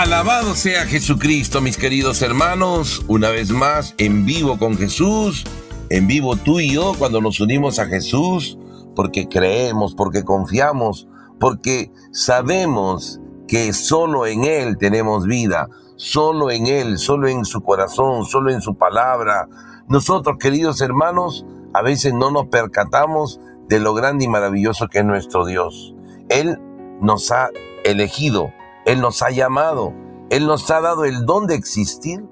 [0.00, 5.44] Alabado sea Jesucristo, mis queridos hermanos, una vez más en vivo con Jesús,
[5.90, 8.58] en vivo tú y yo cuando nos unimos a Jesús,
[8.96, 11.06] porque creemos, porque confiamos,
[11.38, 18.24] porque sabemos que solo en Él tenemos vida, solo en Él, solo en su corazón,
[18.24, 19.48] solo en su palabra.
[19.86, 25.04] Nosotros, queridos hermanos, a veces no nos percatamos de lo grande y maravilloso que es
[25.04, 25.94] nuestro Dios.
[26.30, 26.58] Él
[27.02, 27.50] nos ha
[27.84, 28.50] elegido
[28.86, 29.92] él nos ha llamado,
[30.30, 32.24] Él nos ha dado el don de existir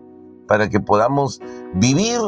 [0.46, 1.40] para que podamos
[1.74, 2.20] vivir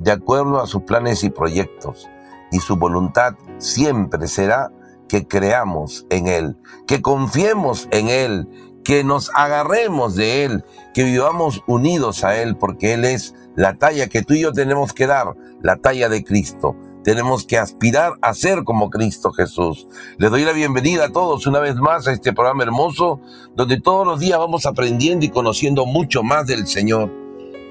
[0.00, 2.08] de acuerdo a sus planes y proyectos.
[2.50, 4.72] Y su voluntad siempre será
[5.08, 8.48] que creamos en Él, que confiemos en Él,
[8.84, 14.08] que nos agarremos de Él, que vivamos unidos a Él, porque Él es la talla
[14.08, 16.74] que tú y yo tenemos que dar, la talla de Cristo.
[17.04, 19.86] Tenemos que aspirar a ser como Cristo Jesús.
[20.18, 23.20] Les doy la bienvenida a todos una vez más a este programa hermoso,
[23.54, 27.12] donde todos los días vamos aprendiendo y conociendo mucho más del Señor,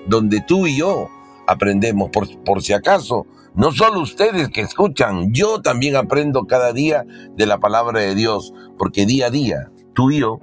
[0.08, 1.10] donde tú y yo
[1.48, 7.06] aprendemos, por, por si acaso, no solo ustedes que escuchan, yo también aprendo cada día
[7.36, 10.40] de la palabra de Dios, porque día a día, tú y yo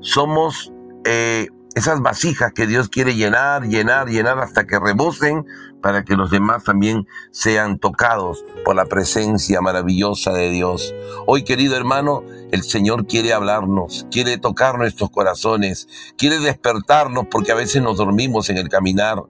[0.00, 0.72] somos
[1.04, 5.46] eh, esas vasijas que Dios quiere llenar, llenar, llenar hasta que rebosen
[5.80, 10.94] para que los demás también sean tocados por la presencia maravillosa de Dios.
[11.26, 17.56] Hoy, querido hermano, el Señor quiere hablarnos, quiere tocar nuestros corazones, quiere despertarnos porque a
[17.56, 19.22] veces nos dormimos en el caminar.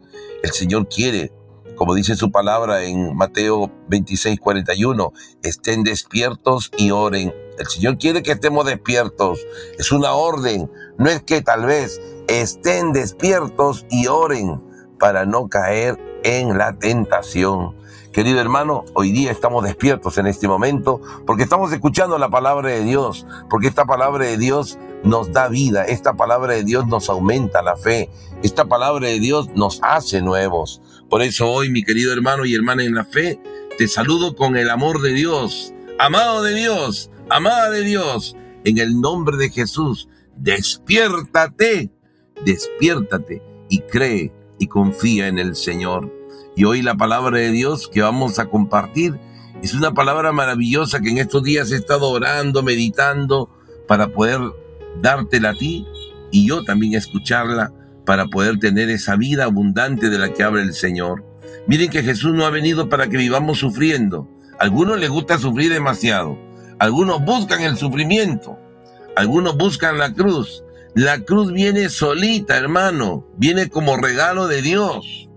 [0.42, 1.32] El Señor quiere,
[1.74, 7.34] como dice su palabra en Mateo 26, 41, estén despiertos y oren.
[7.58, 9.40] El Señor quiere que estemos despiertos.
[9.78, 10.70] Es una orden.
[10.96, 14.62] No es que tal vez estén despiertos y oren
[14.98, 17.74] para no caer en la tentación.
[18.12, 22.84] Querido hermano, hoy día estamos despiertos en este momento porque estamos escuchando la palabra de
[22.84, 27.62] Dios, porque esta palabra de Dios nos da vida, esta palabra de Dios nos aumenta
[27.62, 28.10] la fe,
[28.42, 30.82] esta palabra de Dios nos hace nuevos.
[31.08, 33.40] Por eso hoy, mi querido hermano y hermana en la fe,
[33.78, 39.00] te saludo con el amor de Dios, amado de Dios, amada de Dios, en el
[39.00, 41.90] nombre de Jesús, despiértate,
[42.44, 46.17] despiértate y cree y confía en el Señor.
[46.58, 49.16] Y hoy la palabra de Dios que vamos a compartir
[49.62, 53.48] es una palabra maravillosa que en estos días he estado orando, meditando
[53.86, 54.40] para poder
[55.00, 55.86] dártela a ti
[56.32, 57.72] y yo también escucharla
[58.04, 61.24] para poder tener esa vida abundante de la que habla el Señor.
[61.68, 64.28] Miren que Jesús no ha venido para que vivamos sufriendo.
[64.58, 66.36] algunos les gusta sufrir demasiado.
[66.80, 68.58] Algunos buscan el sufrimiento.
[69.14, 70.64] Algunos buscan la cruz.
[70.96, 75.27] La cruz viene solita, hermano, viene como regalo de Dios.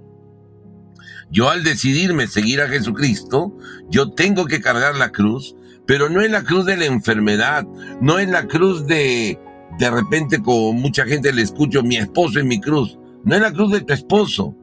[1.32, 3.58] Yo al decidirme seguir a Jesucristo,
[3.90, 5.56] yo tengo que cargar la cruz,
[5.86, 7.66] pero no es la cruz de la enfermedad,
[8.02, 9.40] no es la cruz de,
[9.80, 13.52] de repente como mucha gente le escucho, mi esposo es mi cruz, no es la
[13.54, 14.56] cruz de tu esposo,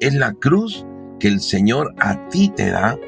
[0.00, 0.84] es la cruz
[1.20, 2.98] que el Señor a ti te da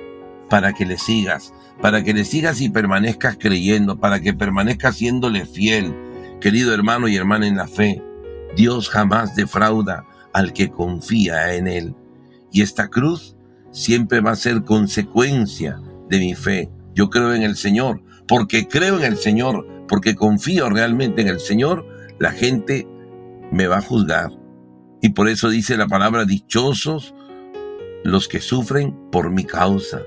[0.49, 1.53] para que le sigas,
[1.83, 5.95] para que le sigas y permanezcas creyendo, para que permanezcas siéndole fiel,
[6.41, 8.01] Querido hermano y hermana en la fe,
[8.55, 11.97] Dios jamás defrauda al que confía en Él.
[12.51, 13.37] Y esta cruz
[13.71, 16.71] siempre va a ser consecuencia de mi fe.
[16.95, 21.41] Yo creo en el Señor, porque creo en el Señor, porque confío realmente en el
[21.41, 21.87] Señor,
[22.19, 22.87] la gente
[23.51, 24.31] me va a juzgar.
[25.01, 27.15] Y por eso dice la palabra dichosos
[28.05, 30.03] los que sufren por mi causa,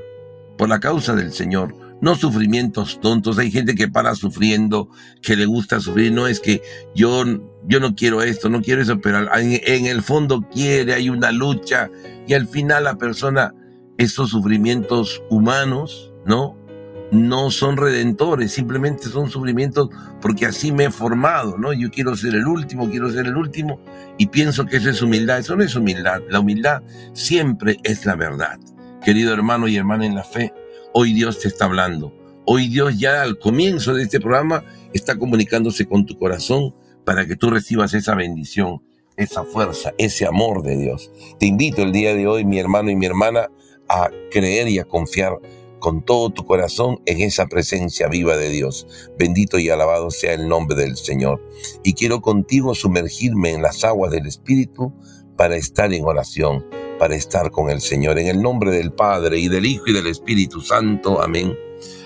[0.58, 3.38] por la causa del Señor no sufrimientos tontos.
[3.38, 4.90] Hay gente que para sufriendo,
[5.22, 6.12] que le gusta sufrir.
[6.12, 6.62] No es que
[6.96, 7.24] yo,
[7.68, 11.90] yo no quiero esto, no quiero eso, pero en, el fondo quiere, hay una lucha
[12.28, 13.54] y al final la persona,
[13.98, 16.58] esos sufrimientos humanos, ¿no?
[17.12, 19.90] No son redentores, simplemente son sufrimientos
[20.22, 21.74] porque así me he formado, ¿no?
[21.74, 23.82] Yo quiero ser el último, quiero ser el último
[24.18, 25.40] y pienso que eso es humildad.
[25.40, 26.22] Eso no es humildad.
[26.30, 26.82] La humildad
[27.14, 28.60] siempre es la verdad.
[29.04, 30.54] Querido hermano y hermana en la fe,
[30.94, 32.14] Hoy Dios te está hablando.
[32.46, 37.38] Hoy Dios ya al comienzo de este programa está comunicándose con tu corazón para que
[37.38, 38.84] tú recibas esa bendición,
[39.16, 41.10] esa fuerza, ese amor de Dios.
[41.40, 43.48] Te invito el día de hoy, mi hermano y mi hermana,
[43.88, 45.40] a creer y a confiar
[45.80, 48.86] con todo tu corazón en esa presencia viva de Dios.
[49.18, 51.42] Bendito y alabado sea el nombre del Señor.
[51.86, 54.92] Y quiero contigo sumergirme en las aguas del Espíritu
[55.38, 56.66] para estar en oración
[57.02, 58.20] para estar con el Señor.
[58.20, 61.20] En el nombre del Padre y del Hijo y del Espíritu Santo.
[61.20, 61.58] Amén.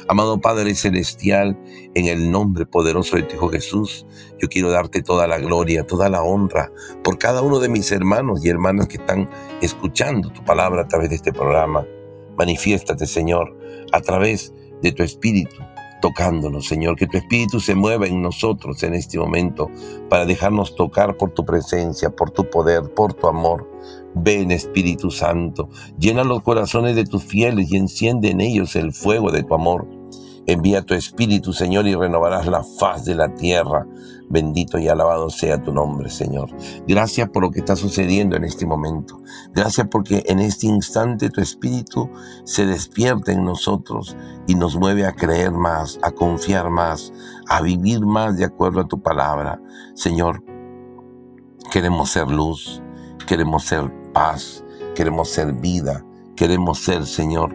[0.08, 1.60] Amado Padre Celestial,
[1.96, 4.06] en el nombre poderoso de tu Hijo Jesús,
[4.40, 6.72] yo quiero darte toda la gloria, toda la honra
[7.04, 9.30] por cada uno de mis hermanos y hermanas que están
[9.62, 11.86] escuchando tu palabra a través de este programa.
[12.38, 13.54] Manifiéstate, Señor,
[13.92, 15.58] a través de tu Espíritu
[16.02, 19.72] tocándonos, Señor, que tu Espíritu se mueva en nosotros en este momento
[20.08, 23.68] para dejarnos tocar por tu presencia, por tu poder, por tu amor.
[24.16, 25.70] Ven Espíritu Santo,
[26.00, 29.88] llena los corazones de tus fieles y enciende en ellos el fuego de tu amor.
[30.48, 33.88] Envía tu Espíritu, Señor, y renovarás la faz de la tierra.
[34.30, 36.50] Bendito y alabado sea tu nombre, Señor.
[36.88, 39.20] Gracias por lo que está sucediendo en este momento.
[39.54, 42.10] Gracias porque en este instante tu Espíritu
[42.44, 44.16] se despierta en nosotros
[44.48, 47.12] y nos mueve a creer más, a confiar más,
[47.50, 49.60] a vivir más de acuerdo a tu palabra.
[49.96, 50.44] Señor,
[51.72, 52.84] queremos ser luz,
[53.28, 54.64] queremos ser paz,
[54.96, 56.02] queremos ser vida,
[56.38, 57.54] queremos ser, Señor,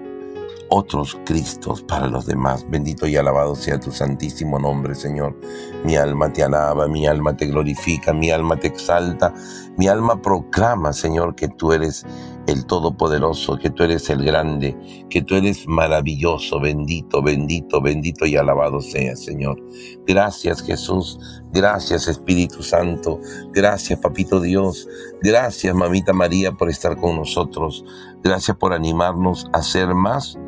[0.70, 2.64] otros Cristos para los demás.
[2.68, 5.36] Bendito y alabado sea tu santísimo nombre, Señor.
[5.84, 9.34] Mi alma te alaba, mi alma te glorifica, mi alma te exalta,
[9.76, 12.06] mi alma proclama, Señor, que tú eres
[12.46, 14.76] el Todopoderoso, que tú eres el grande,
[15.08, 19.60] que tú eres maravilloso, bendito, bendito, bendito y alabado sea, Señor.
[20.06, 21.18] Gracias, Jesús.
[21.52, 23.20] Gracias, Espíritu Santo.
[23.52, 24.88] Gracias, Papito Dios.
[25.22, 27.84] Gracias, Mamita María, por estar con nosotros.
[28.22, 30.38] Gracias por animarnos a ser más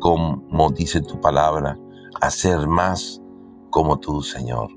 [0.00, 1.78] como dice tu palabra,
[2.20, 3.22] a ser más
[3.70, 4.68] como tú, Señor,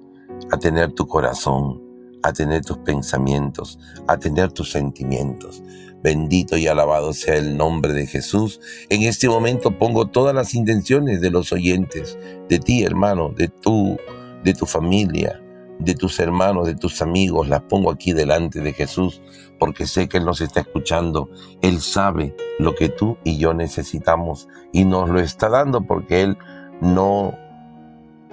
[0.51, 1.81] a tener tu corazón,
[2.23, 5.63] a tener tus pensamientos, a tener tus sentimientos.
[6.03, 8.59] Bendito y alabado sea el nombre de Jesús.
[8.89, 12.17] En este momento pongo todas las intenciones de los oyentes,
[12.49, 13.97] de ti, hermano, de tu,
[14.43, 15.42] de tu familia,
[15.83, 19.21] de tus hermanos, de tus amigos, las pongo aquí delante de Jesús,
[19.59, 21.29] porque sé que Él nos está escuchando.
[21.61, 26.37] Él sabe lo que tú y yo necesitamos y nos lo está dando porque Él
[26.81, 27.33] no,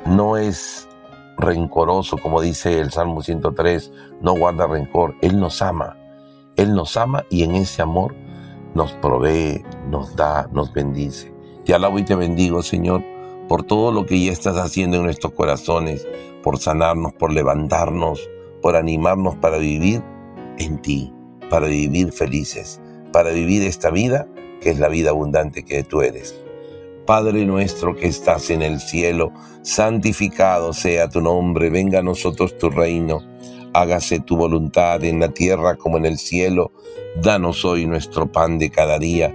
[0.07, 0.89] no es
[1.39, 5.17] rencoroso, como dice el Salmo 103, no guarda rencor.
[5.23, 5.97] Él nos ama.
[6.57, 8.15] Él nos ama y en ese amor
[8.75, 11.33] nos provee, nos da, nos bendice.
[11.65, 13.03] Te alabo y te bendigo, Señor,
[13.51, 16.07] por todo lo que ya estás haciendo en nuestros corazones
[16.41, 18.31] por sanarnos, por levantarnos,
[18.63, 20.05] por animarnos para vivir
[20.59, 21.13] en ti,
[21.51, 22.81] para vivir felices,
[23.13, 24.29] para vivir esta vida
[24.61, 26.41] que es la vida abundante que tú eres.
[27.07, 29.33] Padre nuestro que estás en el cielo,
[29.63, 33.19] santificado sea tu nombre, venga a nosotros tu reino,
[33.73, 36.71] hágase tu voluntad en la tierra como en el cielo.
[37.21, 39.35] Danos hoy nuestro pan de cada día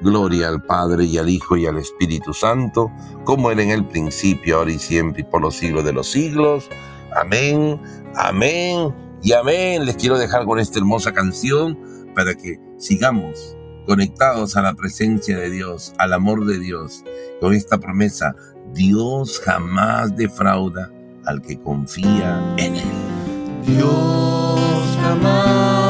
[0.00, 2.90] Gloria al Padre y al Hijo y al Espíritu Santo,
[3.24, 6.68] como era en el principio, ahora y siempre y por los siglos de los siglos.
[7.16, 7.80] Amén,
[8.14, 9.84] amén y amén.
[9.84, 11.78] Les quiero dejar con esta hermosa canción
[12.14, 13.56] para que sigamos
[13.86, 17.04] conectados a la presencia de Dios, al amor de Dios,
[17.40, 18.36] con esta promesa,
[18.74, 20.92] Dios jamás defrauda
[21.24, 22.82] al que confía en Él.
[23.66, 24.60] Dios
[25.00, 25.87] jamás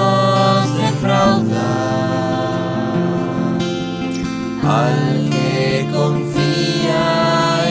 [4.68, 7.06] al que confía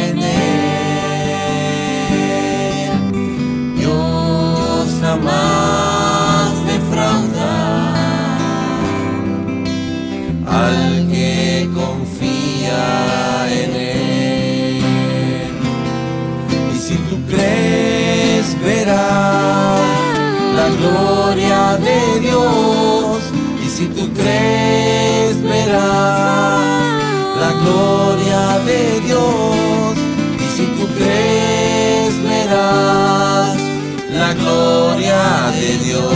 [0.07, 1.43] en él.
[3.77, 7.55] Dios jamás defrauda
[10.47, 12.85] al que confía
[13.61, 14.81] en él.
[16.73, 19.81] Y si tú crees, verás
[20.55, 23.19] la gloria de Dios.
[23.63, 26.76] Y si tú crees, verás
[28.65, 29.97] de Dios.
[30.39, 33.55] Y si tú crees, verás
[34.11, 36.07] la gloria de Dios.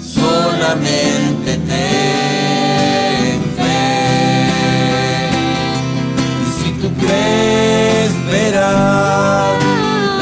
[0.00, 3.82] Solamente ten fe.
[6.42, 9.58] Y si tú crees, verás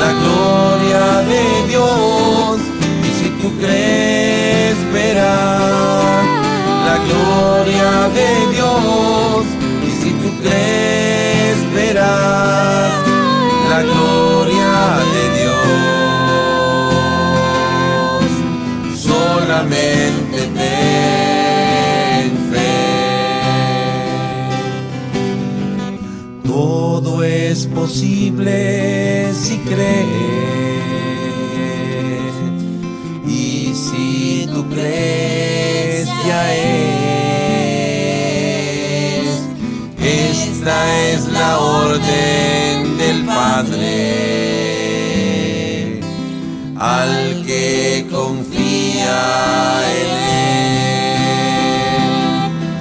[0.01, 2.59] la gloria de Dios.
[3.03, 5.98] Y si tú crees, verás
[7.19, 9.45] gloria de Dios.
[9.87, 12.93] Y si tú crees, verás
[13.71, 14.73] la gloria
[15.15, 15.59] de Dios.
[18.97, 22.75] Solamente ten fe.
[26.45, 30.09] Todo es posible si crees.
[33.27, 36.98] Y si tú crees, ya es.
[40.71, 43.89] Es la orden del Padre
[46.79, 50.11] al que confía en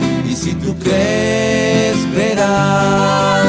[0.04, 0.30] él.
[0.30, 3.46] Y si tú crees, verás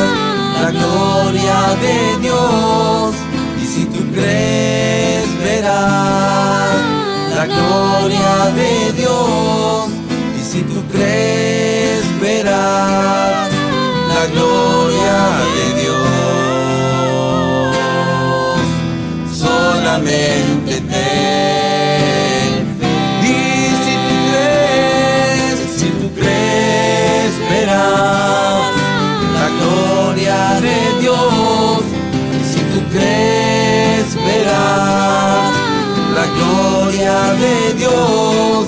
[0.62, 3.16] la gloria de Dios.
[3.60, 6.78] Y si tú crees, verás
[7.34, 9.88] la gloria de Dios.
[10.38, 13.57] Y si tú crees, verás
[14.18, 15.18] la gloria
[15.56, 15.98] de Dios.
[19.44, 22.92] Solamente ten fe.
[23.22, 23.34] Y
[23.84, 28.72] si tú crees, si tú crees, verás
[29.38, 31.80] la gloria de Dios.
[32.38, 35.52] Y si tú crees, verás
[36.18, 38.66] la gloria de Dios.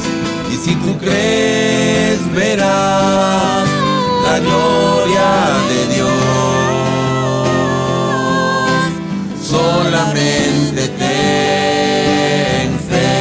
[0.52, 3.69] Y si tú crees, verás
[4.30, 5.28] la gloria
[5.70, 6.10] de Dios.
[9.42, 13.12] Solamente ten fe.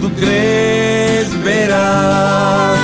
[0.00, 2.78] Tú crees, verás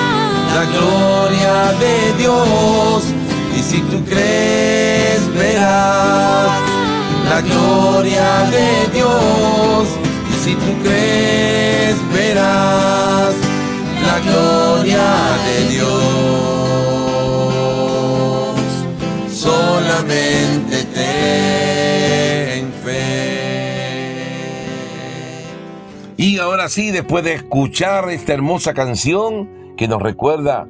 [0.56, 3.04] la gloria de Dios.
[3.56, 6.50] Y si tú crees, verás
[7.30, 9.86] la gloria de Dios.
[10.32, 13.47] Y si tú crees, verás
[14.08, 15.06] la gloria
[15.46, 15.88] de Dios.
[19.30, 23.04] Solamente ten fe.
[26.16, 30.66] Y ahora sí, después de escuchar esta hermosa canción que nos recuerda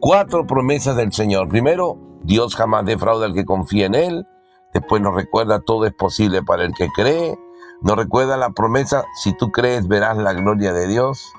[0.00, 1.48] cuatro promesas del Señor.
[1.48, 4.26] Primero, Dios jamás defrauda al que confía en Él.
[4.74, 7.38] Después nos recuerda todo es posible para el que cree.
[7.80, 11.32] Nos recuerda la promesa, si tú crees verás la gloria de Dios.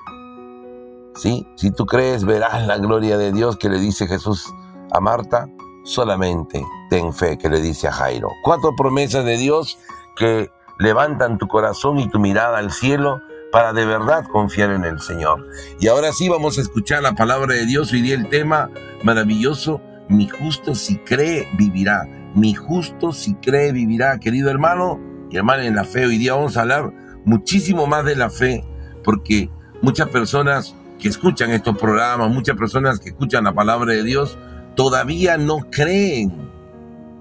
[1.16, 1.46] ¿Sí?
[1.56, 4.52] Si tú crees verás la gloria de Dios que le dice Jesús
[4.92, 5.48] a Marta.
[5.84, 8.30] Solamente ten fe que le dice a Jairo.
[8.42, 9.78] Cuatro promesas de Dios
[10.16, 13.20] que levantan tu corazón y tu mirada al cielo
[13.52, 15.46] para de verdad confiar en el Señor.
[15.78, 17.92] Y ahora sí vamos a escuchar la palabra de Dios.
[17.92, 18.70] Hoy día el tema
[19.02, 22.04] maravilloso, mi justo si cree vivirá.
[22.34, 24.18] Mi justo si cree vivirá.
[24.18, 24.98] Querido hermano
[25.30, 26.92] y hermana en la fe, hoy día vamos a hablar
[27.24, 28.64] muchísimo más de la fe,
[29.04, 29.50] porque
[29.82, 34.38] muchas personas que escuchan estos programas, muchas personas que escuchan la palabra de Dios,
[34.74, 36.32] todavía no creen.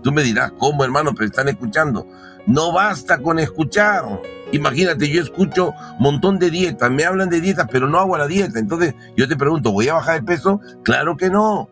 [0.01, 1.11] Tú me dirás, ¿cómo hermano?
[1.13, 2.07] Pero están escuchando.
[2.47, 4.21] No basta con escuchar.
[4.53, 8.25] Imagínate, yo escucho un montón de dietas, me hablan de dietas, pero no hago la
[8.25, 8.57] dieta.
[8.57, 10.61] Entonces yo te pregunto, ¿voy a bajar de peso?
[10.83, 11.67] Claro que no.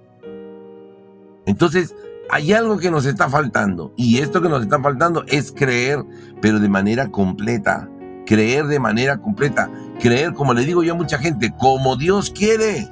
[1.45, 1.95] Entonces,
[2.29, 3.93] hay algo que nos está faltando.
[3.95, 6.03] Y esto que nos está faltando es creer,
[6.41, 7.87] pero de manera completa.
[8.25, 9.69] Creer de manera completa.
[9.99, 12.87] Creer, como le digo yo a mucha gente, como Dios quiere.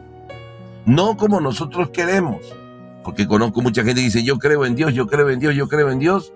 [0.86, 2.56] No como nosotros queremos.
[3.04, 5.68] Porque conozco mucha gente que dice, yo creo en Dios, yo creo en Dios, yo
[5.68, 6.34] creo en Dios.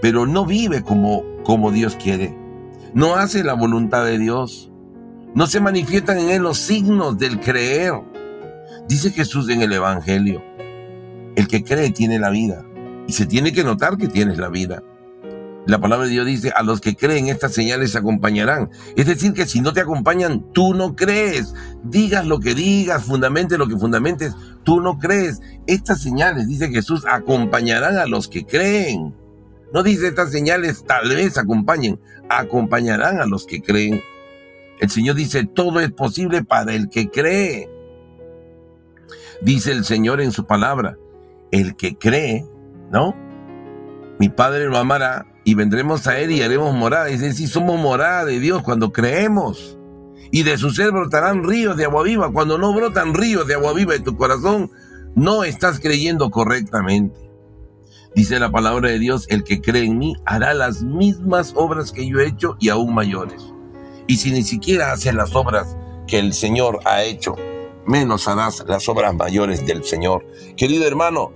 [0.00, 2.36] Pero no vive como, como Dios quiere.
[2.94, 4.70] No hace la voluntad de Dios.
[5.34, 7.94] No se manifiestan en él los signos del creer.
[8.88, 10.42] Dice Jesús en el Evangelio.
[11.36, 12.64] El que cree tiene la vida.
[13.06, 14.82] Y se tiene que notar que tienes la vida.
[15.66, 18.70] La palabra de Dios dice, a los que creen estas señales acompañarán.
[18.96, 21.54] Es decir, que si no te acompañan, tú no crees.
[21.84, 25.40] Digas lo que digas, fundamente lo que fundamentes, tú no crees.
[25.66, 29.14] Estas señales, dice Jesús, acompañarán a los que creen.
[29.72, 34.02] No dice estas señales tal vez acompañen, acompañarán a los que creen.
[34.80, 37.68] El Señor dice, todo es posible para el que cree.
[39.42, 40.96] Dice el Señor en su palabra,
[41.50, 42.46] el que cree,
[42.90, 43.14] ¿no?
[44.18, 47.08] Mi Padre lo amará y vendremos a Él y haremos morada.
[47.08, 49.76] Es decir, somos morada de Dios cuando creemos.
[50.30, 52.30] Y de su ser brotarán ríos de agua viva.
[52.30, 54.70] Cuando no brotan ríos de agua viva en tu corazón,
[55.16, 57.18] no estás creyendo correctamente.
[58.14, 62.08] Dice la palabra de Dios, el que cree en mí hará las mismas obras que
[62.08, 63.42] yo he hecho y aún mayores.
[64.06, 65.76] Y si ni siquiera haces las obras
[66.06, 67.34] que el Señor ha hecho,
[67.86, 70.24] menos harás las obras mayores del Señor.
[70.56, 71.32] Querido hermano,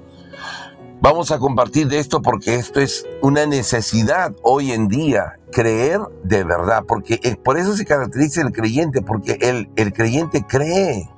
[1.05, 6.45] vamos a compartir de esto porque esto es una necesidad hoy en día, creer de
[6.45, 11.11] verdad, porque por eso se caracteriza el creyente, porque el, el creyente cree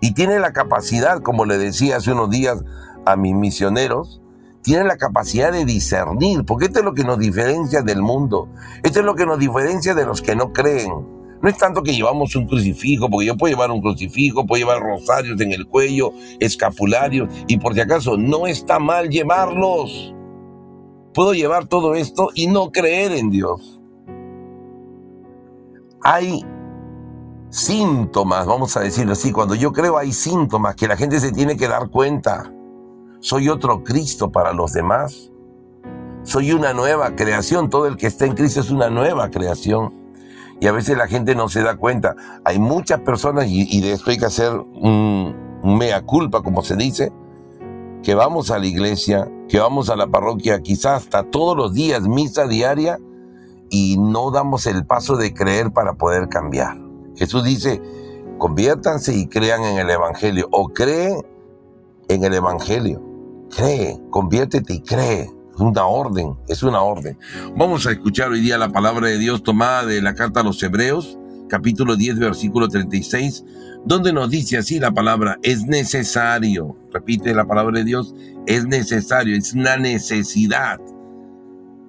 [0.00, 2.64] y tiene la capacidad, como le decía hace unos días
[3.04, 4.22] a mis misioneros,
[4.62, 8.48] tiene la capacidad de discernir, porque esto es lo que nos diferencia del mundo,
[8.82, 11.21] esto es lo que nos diferencia de los que no creen.
[11.42, 14.80] No es tanto que llevamos un crucifijo, porque yo puedo llevar un crucifijo, puedo llevar
[14.80, 20.14] rosarios en el cuello, escapularios, y por si acaso no está mal llevarlos.
[21.12, 23.80] Puedo llevar todo esto y no creer en Dios.
[26.04, 26.44] Hay
[27.50, 31.56] síntomas, vamos a decirlo así, cuando yo creo hay síntomas que la gente se tiene
[31.56, 32.52] que dar cuenta.
[33.18, 35.32] Soy otro Cristo para los demás.
[36.22, 37.68] Soy una nueva creación.
[37.68, 40.01] Todo el que está en Cristo es una nueva creación.
[40.62, 42.14] Y a veces la gente no se da cuenta.
[42.44, 46.76] Hay muchas personas, y, de esto hay que hacer un, un mea culpa, como se
[46.76, 47.10] dice,
[48.04, 52.02] que vamos a la iglesia, que vamos a la parroquia, quizás hasta todos los días,
[52.02, 53.00] misa diaria,
[53.70, 56.78] y no damos el paso de creer para poder cambiar.
[57.16, 57.82] Jesús dice,
[58.38, 61.26] conviértanse y crean en el Evangelio, o cree
[62.06, 63.02] en el Evangelio.
[63.50, 65.28] Cree, conviértete y cree.
[65.54, 67.18] Es una orden, es una orden.
[67.56, 70.62] Vamos a escuchar hoy día la palabra de Dios tomada de la carta a los
[70.62, 71.18] Hebreos,
[71.48, 73.44] capítulo 10, versículo 36,
[73.84, 78.14] donde nos dice así la palabra, es necesario, repite la palabra de Dios,
[78.46, 80.80] es necesario, es una necesidad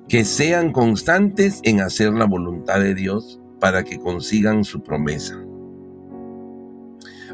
[0.10, 5.41] que sean constantes en hacer la voluntad de Dios para que consigan su promesa.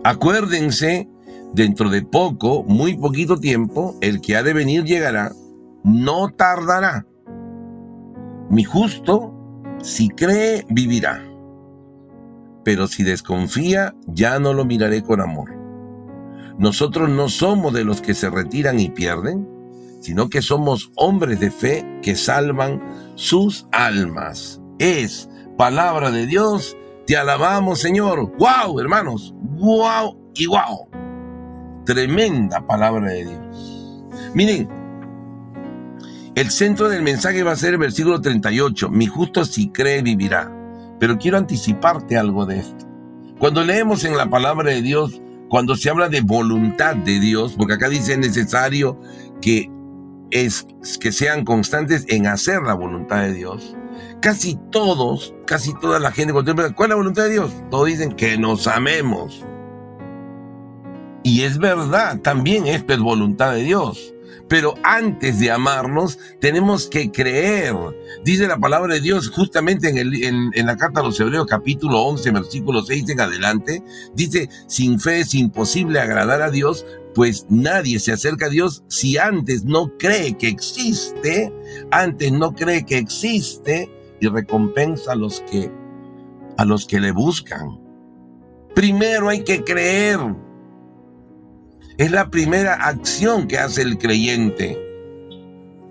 [0.03, 1.09] Acuérdense,
[1.53, 5.31] dentro de poco, muy poquito tiempo, el que ha de venir llegará,
[5.83, 7.05] no tardará.
[8.49, 9.33] Mi justo,
[9.81, 11.23] si cree, vivirá.
[12.63, 15.55] Pero si desconfía, ya no lo miraré con amor.
[16.57, 19.47] Nosotros no somos de los que se retiran y pierden,
[20.01, 22.81] sino que somos hombres de fe que salvan
[23.15, 24.61] sus almas.
[24.77, 26.77] Es palabra de Dios.
[27.05, 28.31] Te alabamos, Señor.
[28.37, 29.33] ¡Wow, hermanos!
[29.41, 30.89] ¡Wow y wow!
[31.85, 34.05] Tremenda palabra de Dios.
[34.33, 34.69] Miren,
[36.39, 38.89] el centro del mensaje va a ser el versículo 38.
[38.89, 40.49] Mi justo si cree vivirá.
[40.97, 42.87] Pero quiero anticiparte algo de esto.
[43.39, 47.73] Cuando leemos en la palabra de Dios, cuando se habla de voluntad de Dios, porque
[47.73, 48.97] acá dice necesario
[49.41, 49.69] que
[50.31, 50.65] es
[51.01, 53.75] que sean constantes en hacer la voluntad de Dios.
[54.21, 57.51] Casi todos, casi toda la gente, ¿cuál es la voluntad de Dios?
[57.69, 59.45] Todos dicen que nos amemos.
[61.23, 64.13] Y es verdad, también esto es voluntad de Dios.
[64.49, 67.75] Pero antes de amarnos, tenemos que creer.
[68.25, 72.01] Dice la palabra de Dios justamente en, el, en, la carta a los Hebreos capítulo
[72.01, 73.83] 11, versículo 6 en adelante.
[74.15, 79.19] Dice, sin fe es imposible agradar a Dios, pues nadie se acerca a Dios si
[79.19, 81.53] antes no cree que existe,
[81.91, 85.71] antes no cree que existe y recompensa a los que
[86.57, 87.79] a los que le buscan.
[88.75, 90.19] Primero hay que creer.
[91.99, 94.79] Es la primera acción que hace el creyente.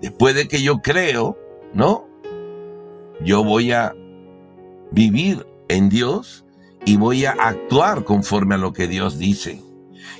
[0.01, 1.37] Después de que yo creo,
[1.71, 2.07] ¿no?
[3.23, 3.93] Yo voy a
[4.91, 6.45] vivir en Dios
[6.83, 9.61] y voy a actuar conforme a lo que Dios dice.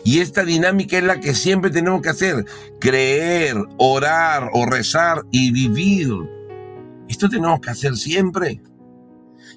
[0.03, 2.45] Y esta dinámica es la que siempre tenemos que hacer.
[2.79, 6.13] Creer, orar o rezar y vivir.
[7.07, 8.61] Esto tenemos que hacer siempre.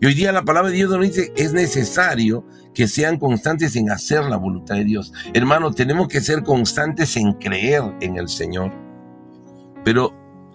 [0.03, 3.88] Y hoy día la palabra de Dios nos dice, es necesario que sean constantes en
[3.88, 5.12] hacer la voluntad de Dios.
[5.33, 8.73] Hermano, tenemos que ser constantes en creer en el Señor.
[9.85, 10.12] Pero,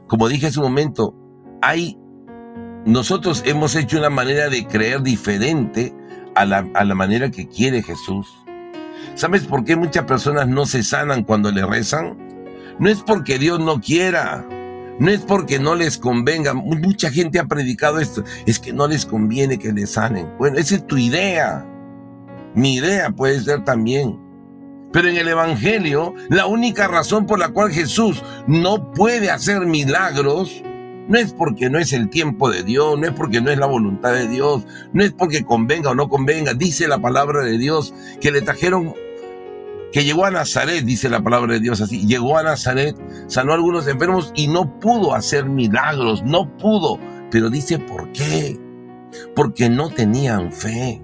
[0.08, 1.16] como dije hace un momento,
[1.62, 1.98] hay,
[2.86, 5.96] nosotros hemos hecho una manera de creer diferente
[6.36, 8.28] a la, a la manera que quiere Jesús.
[9.16, 12.18] ¿Sabes por qué muchas personas no se sanan cuando le rezan?
[12.80, 14.46] No es porque Dios no quiera,
[15.00, 16.54] no es porque no les convenga.
[16.54, 20.28] Mucha gente ha predicado esto, es que no les conviene que le sanen.
[20.38, 21.66] Bueno, esa es tu idea.
[22.56, 24.20] Mi idea puede ser también.
[24.92, 30.64] Pero en el Evangelio, la única razón por la cual Jesús no puede hacer milagros
[31.08, 33.66] no es porque no es el tiempo de Dios, no es porque no es la
[33.66, 36.54] voluntad de Dios, no es porque convenga o no convenga.
[36.54, 38.94] Dice la palabra de Dios que le trajeron
[39.91, 42.95] que llegó a Nazaret, dice la palabra de Dios así, llegó a Nazaret,
[43.28, 47.00] sanó a algunos enfermos y no pudo hacer milagros, no pudo,
[47.32, 48.60] pero dice por qué,
[49.36, 51.02] porque no tenían fe.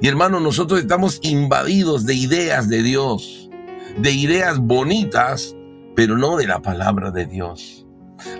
[0.00, 3.50] Y hermano, nosotros estamos invadidos de ideas de Dios,
[3.98, 5.54] de ideas bonitas,
[5.94, 7.86] pero no de la palabra de Dios.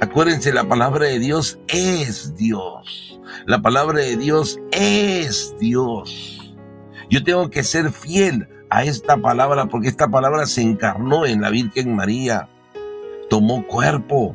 [0.00, 3.20] Acuérdense, la palabra de Dios es Dios.
[3.46, 6.54] La palabra de Dios es Dios.
[7.10, 11.50] Yo tengo que ser fiel a esta palabra, porque esta palabra se encarnó en la
[11.50, 12.48] Virgen María,
[13.28, 14.34] tomó cuerpo.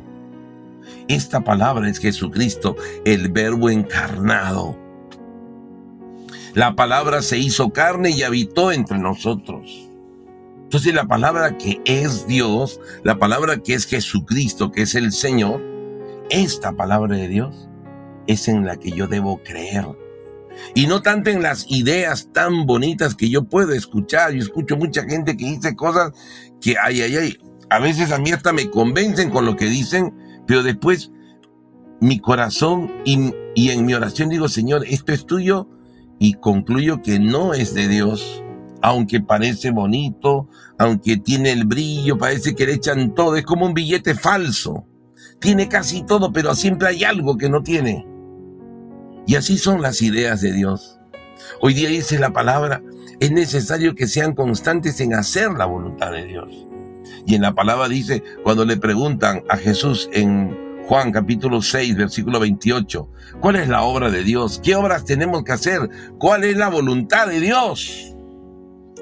[1.08, 4.78] Esta palabra es Jesucristo, el verbo encarnado.
[6.54, 9.88] La palabra se hizo carne y habitó entre nosotros.
[10.62, 15.60] Entonces la palabra que es Dios, la palabra que es Jesucristo, que es el Señor,
[16.30, 17.68] esta palabra de Dios
[18.28, 19.84] es en la que yo debo creer
[20.74, 24.32] y no tanto en las ideas tan bonitas que yo puedo escuchar.
[24.32, 26.12] Yo escucho mucha gente que dice cosas
[26.60, 27.38] que, ay, ay, ay,
[27.70, 30.14] a veces a mí hasta me convencen con lo que dicen,
[30.46, 31.10] pero después
[32.00, 35.68] mi corazón y, y en mi oración digo, Señor, esto es tuyo
[36.18, 38.42] y concluyo que no es de Dios,
[38.82, 43.74] aunque parece bonito, aunque tiene el brillo, parece que le echan todo, es como un
[43.74, 44.86] billete falso.
[45.40, 48.07] Tiene casi todo, pero siempre hay algo que no tiene.
[49.28, 50.98] Y así son las ideas de Dios.
[51.60, 52.82] Hoy día dice la palabra,
[53.20, 56.66] es necesario que sean constantes en hacer la voluntad de Dios.
[57.26, 62.40] Y en la palabra dice, cuando le preguntan a Jesús en Juan capítulo 6, versículo
[62.40, 63.06] 28,
[63.40, 64.62] ¿cuál es la obra de Dios?
[64.64, 65.90] ¿Qué obras tenemos que hacer?
[66.16, 68.16] ¿Cuál es la voluntad de Dios?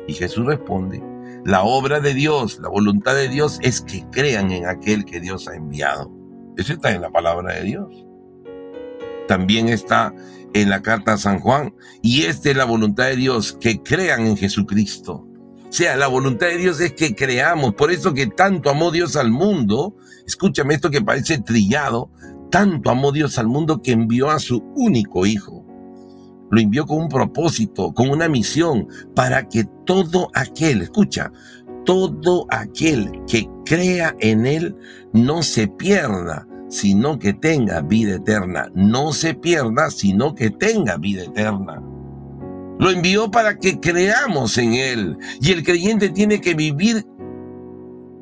[0.08, 1.00] Y Jesús responde,
[1.44, 5.46] la obra de Dios, la voluntad de Dios es que crean en aquel que Dios
[5.46, 6.10] ha enviado.
[6.56, 8.06] Eso está en la palabra de Dios.
[9.28, 10.14] También está
[10.54, 11.74] en la carta a San Juan.
[12.02, 15.26] Y esta es la voluntad de Dios, que crean en Jesucristo.
[15.68, 17.74] O sea, la voluntad de Dios es que creamos.
[17.74, 22.10] Por eso que tanto amó Dios al mundo, escúchame esto que parece trillado,
[22.50, 25.66] tanto amó Dios al mundo que envió a su único Hijo.
[26.50, 31.32] Lo envió con un propósito, con una misión, para que todo aquel, escucha,
[31.84, 34.76] todo aquel que crea en Él
[35.12, 38.70] no se pierda, sino que tenga vida eterna.
[38.74, 41.82] No se pierda, sino que tenga vida eterna.
[42.78, 45.18] Lo envió para que creamos en Él.
[45.40, 47.06] Y el creyente tiene que vivir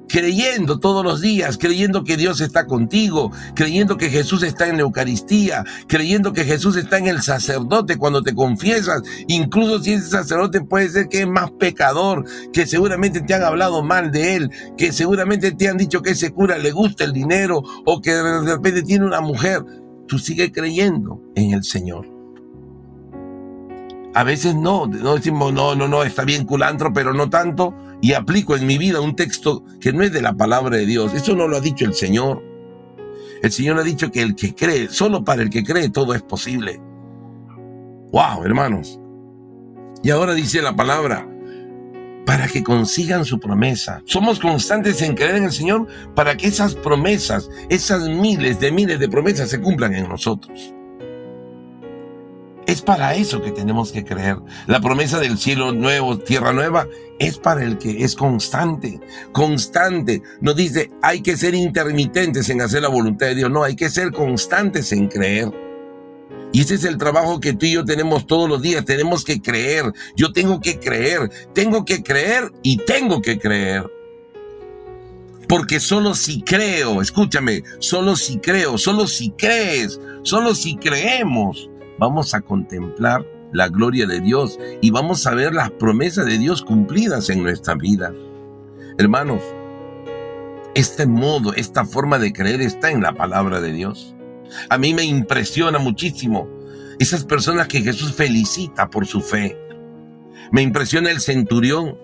[0.08, 4.82] creyendo todos los días, creyendo que Dios está contigo, creyendo que Jesús está en la
[4.82, 10.60] Eucaristía, creyendo que Jesús está en el sacerdote cuando te confiesas, incluso si ese sacerdote
[10.60, 14.92] puede ser que es más pecador, que seguramente te han hablado mal de él, que
[14.92, 18.82] seguramente te han dicho que ese cura le gusta el dinero o que de repente
[18.82, 19.64] tiene una mujer,
[20.06, 22.13] tú sigue creyendo en el Señor.
[24.14, 28.12] A veces no, no decimos, no, no, no, está bien culantro, pero no tanto y
[28.12, 31.14] aplico en mi vida un texto que no es de la palabra de Dios.
[31.14, 32.42] Eso no lo ha dicho el Señor.
[33.42, 36.22] El Señor ha dicho que el que cree, solo para el que cree todo es
[36.22, 36.80] posible.
[38.12, 39.00] ¡Wow, hermanos!
[40.02, 41.26] Y ahora dice la palabra,
[42.26, 44.02] para que consigan su promesa.
[44.04, 48.98] Somos constantes en creer en el Señor para que esas promesas, esas miles de miles
[48.98, 50.74] de promesas se cumplan en nosotros.
[52.66, 54.38] Es para eso que tenemos que creer.
[54.66, 59.00] La promesa del cielo nuevo, tierra nueva, es para el que es constante,
[59.32, 60.22] constante.
[60.40, 63.50] No dice, hay que ser intermitentes en hacer la voluntad de Dios.
[63.50, 65.52] No, hay que ser constantes en creer.
[66.52, 68.84] Y ese es el trabajo que tú y yo tenemos todos los días.
[68.84, 69.92] Tenemos que creer.
[70.16, 71.30] Yo tengo que creer.
[71.52, 73.84] Tengo que creer y tengo que creer.
[75.48, 82.34] Porque solo si creo, escúchame, solo si creo, solo si crees, solo si creemos, vamos
[82.34, 87.30] a contemplar la gloria de Dios y vamos a ver las promesas de Dios cumplidas
[87.30, 88.12] en nuestra vida.
[88.98, 89.40] Hermanos,
[90.74, 94.14] este modo, esta forma de creer está en la palabra de Dios.
[94.68, 96.48] A mí me impresiona muchísimo
[96.98, 99.56] esas personas que Jesús felicita por su fe.
[100.50, 101.96] Me impresiona el centurión,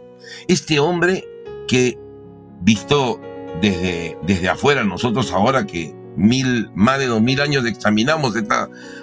[0.48, 1.24] este hombre
[1.66, 1.98] que,
[2.62, 3.20] visto
[3.60, 8.34] desde, desde afuera, nosotros ahora que mil, más de dos mil años examinamos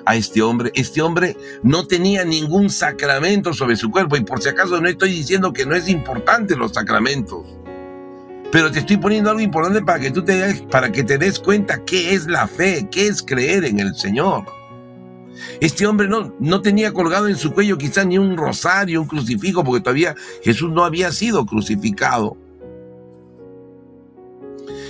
[0.06, 0.72] a este hombre.
[0.76, 5.10] Este hombre no tenía ningún sacramento sobre su cuerpo y por si acaso no estoy
[5.10, 7.46] diciendo que no es importante los sacramentos.
[8.52, 11.40] Pero te estoy poniendo algo importante para que tú te des, para que te des
[11.40, 14.46] cuenta qué es la fe, qué es creer en el Señor.
[15.60, 19.64] Este hombre no, no tenía colgado en su cuello quizás ni un rosario, un crucifijo,
[19.64, 22.38] porque todavía Jesús no había sido crucificado.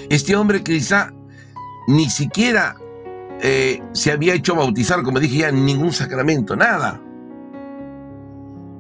[0.09, 1.13] Este hombre quizá
[1.87, 2.77] ni siquiera
[3.41, 7.01] eh, se había hecho bautizar, como dije ya, ningún sacramento, nada.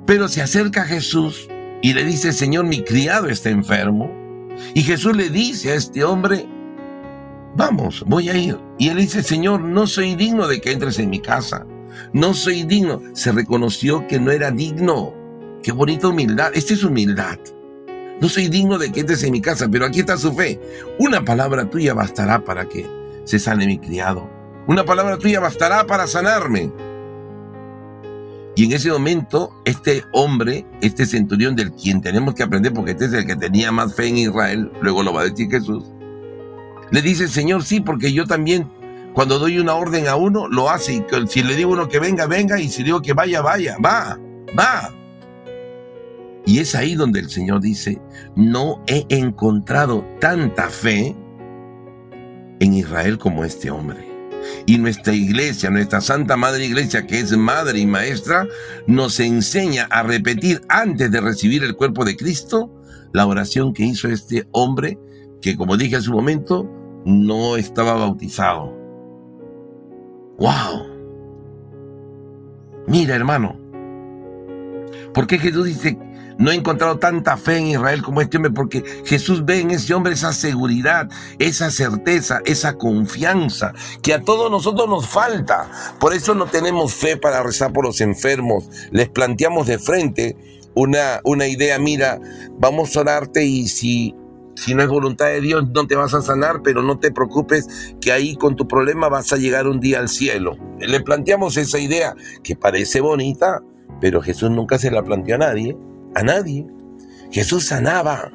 [0.05, 1.49] Pero se acerca a Jesús
[1.81, 4.11] y le dice, Señor, mi criado está enfermo.
[4.73, 6.47] Y Jesús le dice a este hombre,
[7.55, 8.57] vamos, voy a ir.
[8.77, 11.65] Y él dice, Señor, no soy digno de que entres en mi casa.
[12.13, 13.01] No soy digno.
[13.13, 15.13] Se reconoció que no era digno.
[15.61, 16.51] Qué bonita humildad.
[16.53, 17.37] Esta es humildad.
[18.19, 20.59] No soy digno de que entres en mi casa, pero aquí está su fe.
[20.97, 22.96] Una palabra tuya bastará para que
[23.27, 24.29] se sane mi criado.
[24.67, 26.71] Una palabra tuya bastará para sanarme.
[28.55, 33.05] Y en ese momento, este hombre, este centurión del quien tenemos que aprender, porque este
[33.05, 35.83] es el que tenía más fe en Israel, luego lo va a decir Jesús,
[36.89, 38.71] le dice, Señor, sí, porque yo también,
[39.13, 40.93] cuando doy una orden a uno, lo hace.
[40.93, 43.77] Y si le digo a uno que venga, venga, y si digo que vaya, vaya,
[43.83, 44.17] va,
[44.57, 44.89] va.
[46.45, 48.01] Y es ahí donde el Señor dice,
[48.35, 51.13] no he encontrado tanta fe
[52.59, 54.05] en Israel como este hombre.
[54.65, 58.47] Y nuestra iglesia, nuestra Santa Madre Iglesia, que es madre y maestra,
[58.85, 62.73] nos enseña a repetir antes de recibir el cuerpo de Cristo
[63.13, 64.97] la oración que hizo este hombre,
[65.41, 66.69] que como dije hace un momento,
[67.05, 68.75] no estaba bautizado.
[70.37, 70.97] ¡Wow!
[72.87, 73.67] Mira, hermano,
[75.17, 75.97] ¿Por qué Jesús dice,
[76.37, 78.51] no he encontrado tanta fe en Israel como este hombre?
[78.51, 84.51] Porque Jesús ve en ese hombre esa seguridad, esa certeza, esa confianza que a todos
[84.51, 85.69] nosotros nos falta.
[85.99, 88.69] Por eso no tenemos fe para rezar por los enfermos.
[88.91, 90.37] Les planteamos de frente
[90.75, 92.19] una, una idea, mira,
[92.59, 94.15] vamos a orarte y si
[94.57, 97.95] si no es voluntad de Dios, no te vas a sanar, pero no te preocupes
[98.01, 100.57] que ahí con tu problema vas a llegar un día al cielo.
[100.79, 103.61] Le planteamos esa idea que parece bonita,
[104.01, 105.77] pero Jesús nunca se la planteó a nadie,
[106.15, 106.65] a nadie.
[107.31, 108.31] Jesús sanaba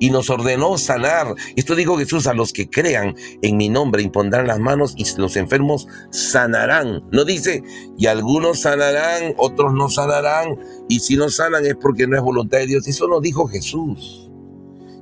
[0.00, 1.34] y nos ordenó sanar.
[1.56, 5.36] Esto dijo Jesús, a los que crean en mi nombre impondrán las manos y los
[5.36, 7.02] enfermos sanarán.
[7.12, 7.62] No dice,
[7.96, 12.58] y algunos sanarán, otros no sanarán, y si no sanan es porque no es voluntad
[12.58, 12.86] de Dios.
[12.88, 14.30] Eso no dijo Jesús.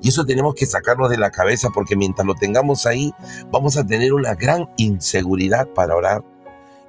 [0.03, 3.13] Y eso tenemos que sacarnos de la cabeza porque mientras lo tengamos ahí,
[3.51, 6.36] vamos a tener una gran inseguridad para orar.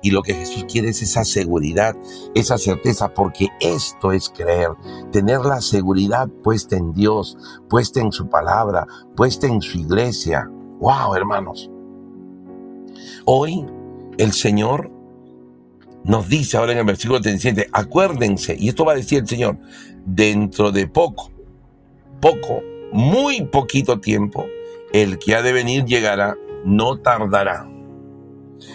[0.08, 1.94] Y lo que Jesús quiere es esa seguridad,
[2.34, 4.70] esa certeza, porque esto es creer,
[5.12, 10.50] tener la seguridad puesta en Dios, puesta en su palabra, puesta en su iglesia.
[10.80, 11.70] ¡Wow, hermanos!
[13.26, 13.66] Hoy
[14.18, 14.90] el Señor
[16.06, 19.58] nos dice ahora en el versículo 37, acuérdense, y esto va a decir el Señor,
[20.06, 21.32] dentro de poco,
[22.22, 22.62] poco,
[22.94, 24.46] muy poquito tiempo,
[24.94, 27.68] el que ha de venir llegará, no tardará.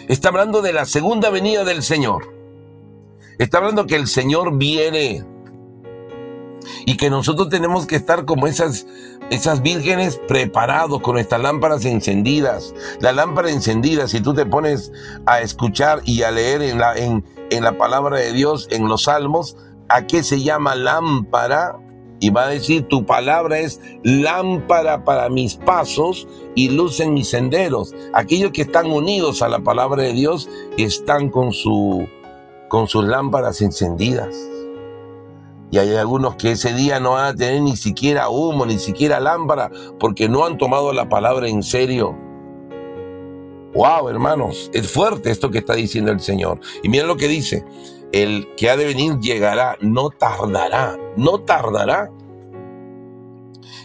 [0.09, 2.35] Está hablando de la segunda venida del Señor.
[3.39, 5.25] Está hablando que el Señor viene
[6.87, 8.87] y que nosotros tenemos que estar como esas,
[9.31, 12.75] esas vírgenes preparados con nuestras lámparas encendidas.
[13.01, 14.93] La lámpara encendida, si tú te pones
[15.27, 19.05] a escuchar y a leer en la, en, en la palabra de Dios, en los
[19.05, 19.57] salmos,
[19.89, 21.79] ¿a qué se llama lámpara?
[22.23, 27.29] Y va a decir, tu palabra es lámpara para mis pasos y luz en mis
[27.29, 27.93] senderos.
[28.15, 32.07] Aquellos que están unidos a la palabra de Dios están con, su,
[32.69, 34.37] con sus lámparas encendidas.
[35.73, 39.19] Y hay algunos que ese día no van a tener ni siquiera humo, ni siquiera
[39.19, 42.17] lámpara, porque no han tomado la palabra en serio.
[43.75, 46.61] Wow, hermanos, es fuerte esto que está diciendo el Señor.
[46.85, 47.65] Y miren lo que dice
[48.13, 52.11] el que ha de venir llegará, no tardará, no tardará.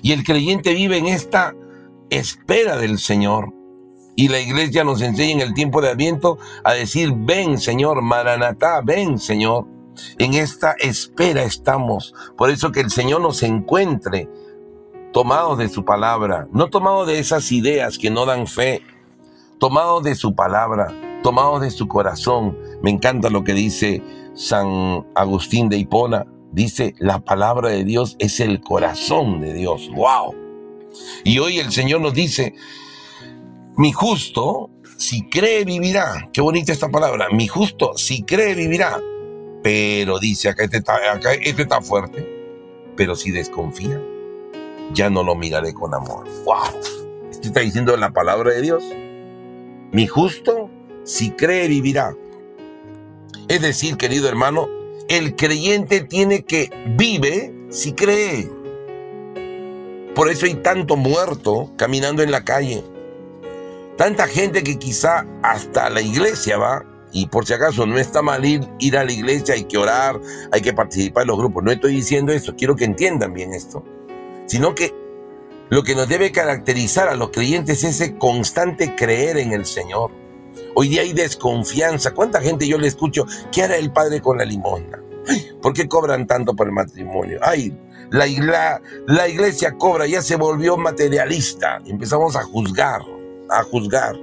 [0.02, 1.56] Y el creyente vive en esta
[2.10, 3.54] espera del Señor.
[4.16, 8.82] Y la iglesia nos enseña en el tiempo de Adviento a decir, ven Señor, Maranatá,
[8.84, 9.66] ven Señor.
[10.18, 12.14] En esta espera estamos.
[12.36, 14.30] Por eso que el Señor nos encuentre
[15.14, 18.82] tomados de su palabra, no tomados de esas ideas que no dan fe,
[19.60, 22.58] tomados de su palabra, tomados de su corazón.
[22.82, 24.02] Me encanta lo que dice
[24.34, 26.26] San Agustín de Hipona.
[26.52, 29.90] Dice, la palabra de Dios es el corazón de Dios.
[29.94, 30.36] ¡Wow!
[31.24, 32.54] Y hoy el Señor nos dice,
[33.76, 36.30] mi justo, si cree, vivirá.
[36.34, 37.28] Qué bonita esta palabra.
[37.32, 39.00] Mi justo, si cree, vivirá.
[39.62, 40.98] Pero dice, acá este está,
[41.42, 42.28] este fuerte.
[42.96, 44.02] Pero si desconfía,
[44.94, 46.28] ya no lo miraré con amor.
[46.46, 46.80] ¡Wow!
[47.30, 48.84] Esto está diciendo la palabra de Dios.
[49.92, 50.70] Mi justo,
[51.04, 52.16] si cree, vivirá.
[53.50, 54.68] Es decir, querido hermano,
[55.08, 58.50] el creyente tiene que vive si cree.
[60.14, 62.84] Por eso hay tanto muerto caminando en la calle.
[63.96, 66.84] Tanta gente que quizá hasta la iglesia va,
[67.14, 70.20] y por si acaso no está mal ir, ir a la iglesia, hay que orar,
[70.52, 71.64] hay que participar en los grupos.
[71.64, 73.86] No estoy diciendo eso, quiero que entiendan bien esto.
[74.46, 74.94] Sino que
[75.70, 80.27] lo que nos debe caracterizar a los creyentes es ese constante creer en el Señor
[80.76, 82.14] Hoy día hay desconfianza.
[82.14, 83.26] ¿Cuánta gente yo le escucho?
[83.52, 85.00] ¿Qué hará el padre con la limosna?
[85.62, 87.40] ¿Por qué cobran tanto por el matrimonio?
[87.42, 87.76] Ay,
[88.12, 91.82] la, la iglesia cobra, ya se volvió materialista.
[91.86, 93.02] Empezamos a juzgar,
[93.50, 94.16] a juzgar.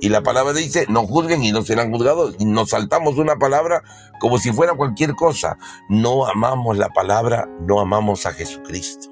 [0.00, 2.36] Y la palabra dice, no juzguen y no serán juzgados.
[2.38, 3.82] Y nos saltamos una palabra
[4.20, 5.56] como si fuera cualquier cosa.
[5.88, 9.08] No amamos la palabra, no amamos a Jesucristo.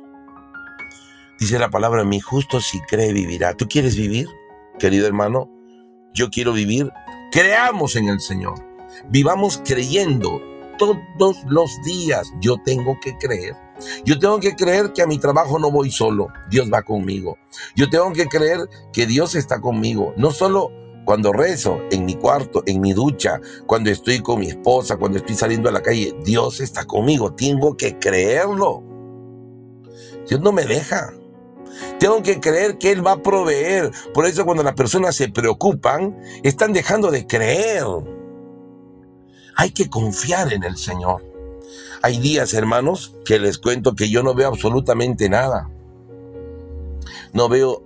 [1.40, 3.54] Dice la palabra, mi justo si cree vivirá.
[3.54, 4.28] ¿Tú quieres vivir,
[4.78, 5.50] querido hermano?
[6.16, 6.90] Yo quiero vivir,
[7.30, 8.54] creamos en el Señor.
[9.10, 10.42] Vivamos creyendo
[10.78, 12.32] todos los días.
[12.40, 13.54] Yo tengo que creer.
[14.04, 16.28] Yo tengo que creer que a mi trabajo no voy solo.
[16.50, 17.36] Dios va conmigo.
[17.76, 18.60] Yo tengo que creer
[18.92, 20.14] que Dios está conmigo.
[20.16, 20.72] No solo
[21.04, 25.36] cuando rezo, en mi cuarto, en mi ducha, cuando estoy con mi esposa, cuando estoy
[25.36, 26.16] saliendo a la calle.
[26.24, 27.34] Dios está conmigo.
[27.34, 28.82] Tengo que creerlo.
[30.26, 31.12] Dios no me deja.
[31.98, 33.90] Tengo que creer que Él va a proveer.
[34.14, 37.84] Por eso cuando las personas se preocupan, están dejando de creer.
[39.56, 41.24] Hay que confiar en el Señor.
[42.02, 45.70] Hay días, hermanos, que les cuento que yo no veo absolutamente nada.
[47.32, 47.82] No veo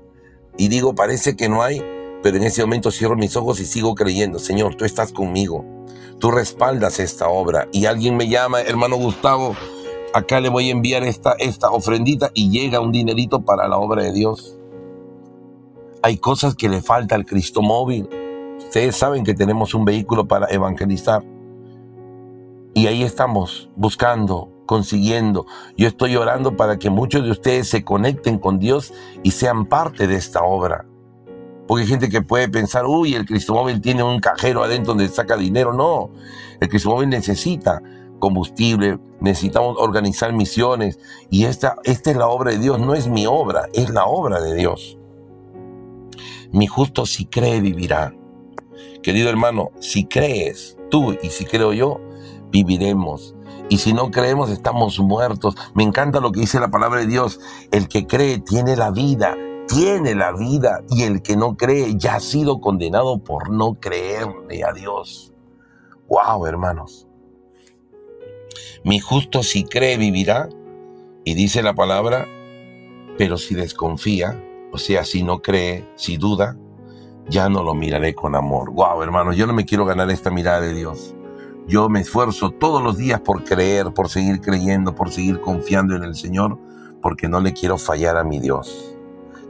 [0.57, 1.83] y digo, parece que no hay,
[2.22, 4.38] pero en ese momento cierro mis ojos y sigo creyendo.
[4.38, 5.64] Señor, tú estás conmigo.
[6.18, 9.57] tú respaldas esta obra y alguien me llama, hermano Gustavo,
[10.12, 14.03] acá le voy a enviar esta, esta ofrendita y llega un dinerito para la obra
[14.03, 14.57] de Dios.
[16.03, 18.09] Hay cosas que le falta al Cristo móvil.
[18.59, 21.23] Ustedes saben que tenemos un vehículo para evangelizar.
[22.75, 25.46] Y ahí estamos buscando, consiguiendo.
[25.77, 28.92] Yo estoy orando para que muchos de ustedes se conecten con Dios
[29.23, 30.87] y sean parte de esta obra.
[31.66, 35.09] Porque hay gente que puede pensar, uy, el Cristo móvil tiene un cajero adentro donde
[35.09, 35.73] saca dinero.
[35.73, 36.11] No,
[36.61, 37.83] el Cristo móvil necesita
[38.20, 41.00] combustible, necesitamos organizar misiones.
[41.28, 44.40] Y esta, esta es la obra de Dios, no es mi obra, es la obra
[44.40, 44.96] de Dios.
[46.52, 48.14] Mi justo si cree vivirá.
[49.02, 52.00] Querido hermano, si crees tú y si creo yo,
[52.50, 53.35] viviremos.
[53.68, 55.54] Y si no creemos, estamos muertos.
[55.74, 57.40] Me encanta lo que dice la palabra de Dios.
[57.70, 59.37] El que cree tiene la vida,
[59.68, 60.83] tiene la vida.
[60.90, 65.33] Y el que no cree ya ha sido condenado por no creerle a Dios.
[66.09, 67.06] Wow, hermanos.
[68.85, 70.49] Mi justo si cree vivirá.
[71.25, 72.27] Y dice la palabra,
[73.19, 76.57] pero si desconfía, o sea, si no cree, si duda,
[77.29, 78.73] ya no lo miraré con amor.
[78.73, 81.15] Wow, hermanos, yo no me quiero ganar esta mirada de Dios.
[81.67, 86.03] Yo me esfuerzo todos los días por creer, por seguir creyendo, por seguir confiando en
[86.03, 86.59] el Señor,
[87.03, 88.89] porque no le quiero fallar a mi Dios.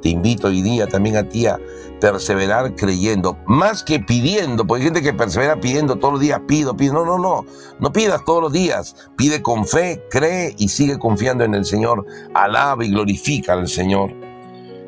[0.02, 1.58] Te invito hoy día también a ti a
[2.00, 6.76] perseverar creyendo, más que pidiendo, porque hay gente que persevera pidiendo todos los días, pido,
[6.76, 6.94] pido.
[6.94, 7.44] No, no, no,
[7.78, 9.10] no pidas todos los días.
[9.16, 12.06] Pide con fe, cree y sigue confiando en el Señor.
[12.34, 14.14] Alaba y glorifica al Señor.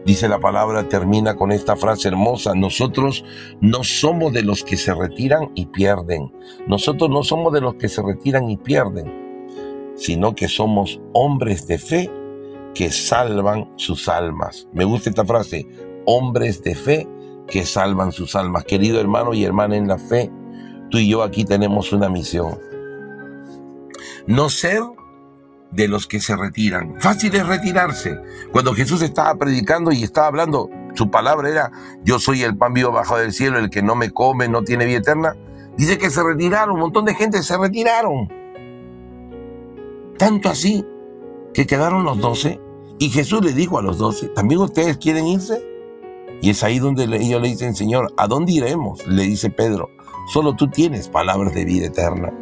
[0.04, 3.24] Dice la palabra, termina con esta frase hermosa, nosotros
[3.60, 6.32] no somos de los que se retiran y pierden,
[6.66, 11.78] nosotros no somos de los que se retiran y pierden, sino que somos hombres de
[11.78, 12.10] fe
[12.74, 14.68] que salvan sus almas.
[14.72, 15.66] Me gusta esta frase,
[16.06, 17.08] hombres de fe
[17.46, 18.64] que salvan sus almas.
[18.64, 20.30] Querido hermano y hermana en la fe,
[20.90, 22.58] tú y yo aquí tenemos una misión.
[24.26, 24.82] No ser
[25.70, 27.00] de los que se retiran.
[27.00, 28.18] Fácil es retirarse.
[28.52, 31.72] Cuando Jesús estaba predicando y estaba hablando, su palabra era,
[32.04, 34.84] yo soy el pan vivo bajo del cielo, el que no me come no tiene
[34.84, 35.34] vida eterna.
[35.76, 38.28] Dice que se retiraron, un montón de gente se retiraron.
[40.18, 40.84] Tanto así
[41.54, 42.60] que quedaron los doce
[42.98, 45.66] y Jesús le dijo a los doce, ¿también ustedes quieren irse?
[46.40, 49.06] Y es ahí donde ellos le dicen, Señor, ¿a dónde iremos?
[49.06, 49.90] Le dice Pedro,
[50.32, 52.32] solo tú tienes palabras de vida eterna.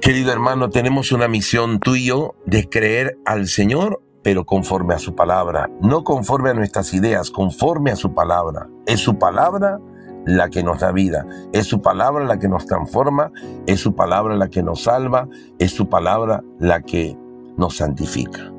[0.00, 4.98] Querido hermano, tenemos una misión tú y yo de creer al Señor, pero conforme a
[4.98, 8.68] su palabra, no conforme a nuestras ideas, conforme a su palabra.
[8.86, 9.80] Es su palabra
[10.24, 13.32] la que nos da vida, es su palabra la que nos transforma,
[13.66, 17.16] es su palabra la que nos salva, es su palabra la que
[17.56, 18.52] nos santifica.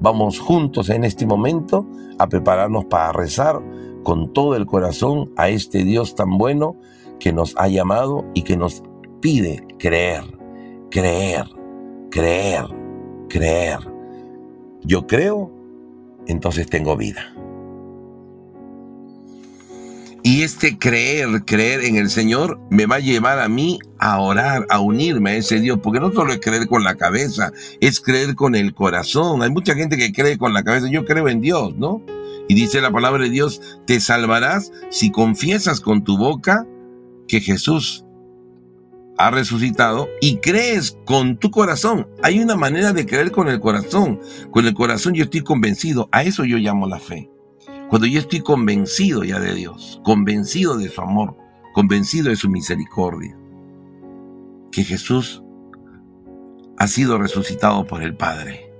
[0.00, 1.86] Vamos juntos en este momento
[2.18, 3.60] a prepararnos para rezar
[4.02, 6.76] con todo el corazón a este Dios tan bueno
[7.20, 8.82] que nos ha llamado y que nos
[9.20, 10.42] pide creer
[10.92, 11.46] creer,
[12.10, 12.64] creer,
[13.28, 13.78] creer.
[14.82, 15.50] Yo creo,
[16.26, 17.31] entonces tengo vida.
[20.24, 24.66] Y este creer, creer en el Señor me va a llevar a mí a orar,
[24.70, 28.36] a unirme a ese Dios, porque no solo es creer con la cabeza, es creer
[28.36, 29.42] con el corazón.
[29.42, 32.04] Hay mucha gente que cree con la cabeza, yo creo en Dios, ¿no?
[32.48, 36.66] Y dice la palabra de Dios, te salvarás si confiesas con tu boca
[37.26, 38.04] que Jesús
[39.18, 42.06] ha resucitado y crees con tu corazón.
[42.22, 44.20] Hay una manera de creer con el corazón.
[44.50, 46.08] Con el corazón yo estoy convencido.
[46.12, 47.31] A eso yo llamo la fe.
[47.92, 51.36] Cuando yo estoy convencido ya de Dios, convencido de su amor,
[51.74, 53.36] convencido de su misericordia,
[54.70, 55.42] que Jesús
[56.78, 58.72] ha sido resucitado por el Padre.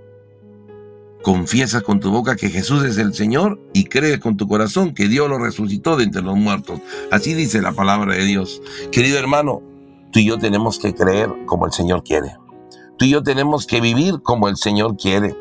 [1.23, 5.09] Confiesas con tu boca que Jesús es el Señor y crees con tu corazón que
[5.09, 6.81] Dios lo resucitó de entre los muertos.
[7.11, 8.63] Así dice la palabra de Dios.
[8.93, 9.61] Querido hermano,
[10.11, 12.39] Tú y yo tenemos que creer como el Señor quiere.
[12.97, 15.37] Tú y yo tenemos que vivir como el Señor quiere.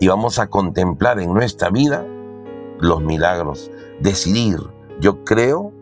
[0.00, 2.04] Y vamos a contemplar en nuestra vida
[2.80, 3.70] los milagros.
[4.00, 4.58] Decidir,
[5.00, 5.72] yo creo,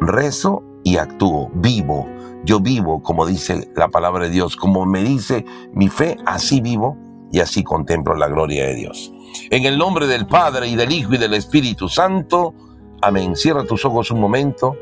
[0.00, 2.06] rezo y actúo, vivo.
[2.44, 6.96] Yo vivo como dice la palabra de Dios, como me dice mi fe, así vivo
[7.32, 9.12] y así contemplo la gloria de Dios.
[9.50, 12.54] En el nombre del Padre y del Hijo y del Espíritu Santo,
[13.02, 13.34] amén.
[13.36, 14.76] Cierra tus ojos un momento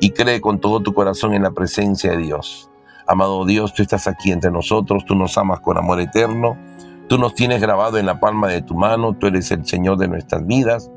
[0.00, 2.70] y cree con todo tu corazón en la presencia de Dios.
[3.06, 6.58] Amado Dios, tú estás aquí entre nosotros, tú nos amas con amor eterno,
[7.08, 10.08] tú nos tienes grabado en la palma de tu mano, tú eres el Señor de
[10.08, 10.90] nuestras vidas.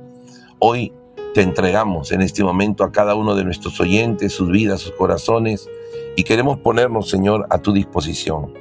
[0.61, 0.93] Hoy
[1.33, 5.69] te entregamos en este momento a cada uno de nuestros oyentes, sus vidas, sus corazones,
[6.17, 8.53] y queremos ponernos, Señor, a tu disposición.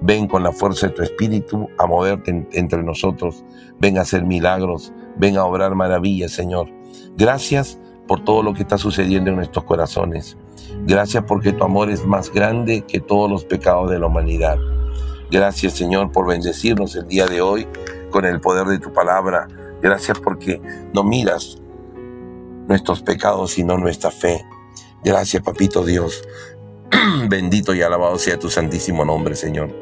[0.00, 3.44] Ven con la fuerza de tu espíritu a moverte entre nosotros.
[3.80, 4.92] Ven a hacer milagros.
[5.16, 6.68] Ven a obrar maravillas, Señor.
[7.16, 10.36] Gracias por todo lo que está sucediendo en nuestros corazones.
[10.86, 14.56] Gracias porque tu amor es más grande que todos los pecados de la humanidad.
[15.30, 17.68] Gracias Señor por bendecirnos el día de hoy
[18.10, 19.46] con el poder de tu palabra.
[19.82, 20.60] Gracias porque
[20.92, 21.58] no miras
[22.68, 24.44] nuestros pecados sino nuestra fe.
[25.04, 26.22] Gracias Papito Dios.
[27.28, 29.74] Bendito y alabado sea tu santísimo nombre Señor.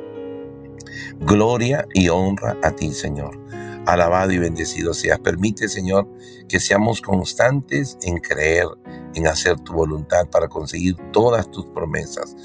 [1.20, 3.38] Gloria y honra a ti Señor.
[3.86, 5.18] Alabado y bendecido seas.
[5.18, 6.08] Permite Señor
[6.48, 8.66] que seamos constantes en creer,
[9.14, 12.36] en hacer tu voluntad para conseguir todas tus promesas.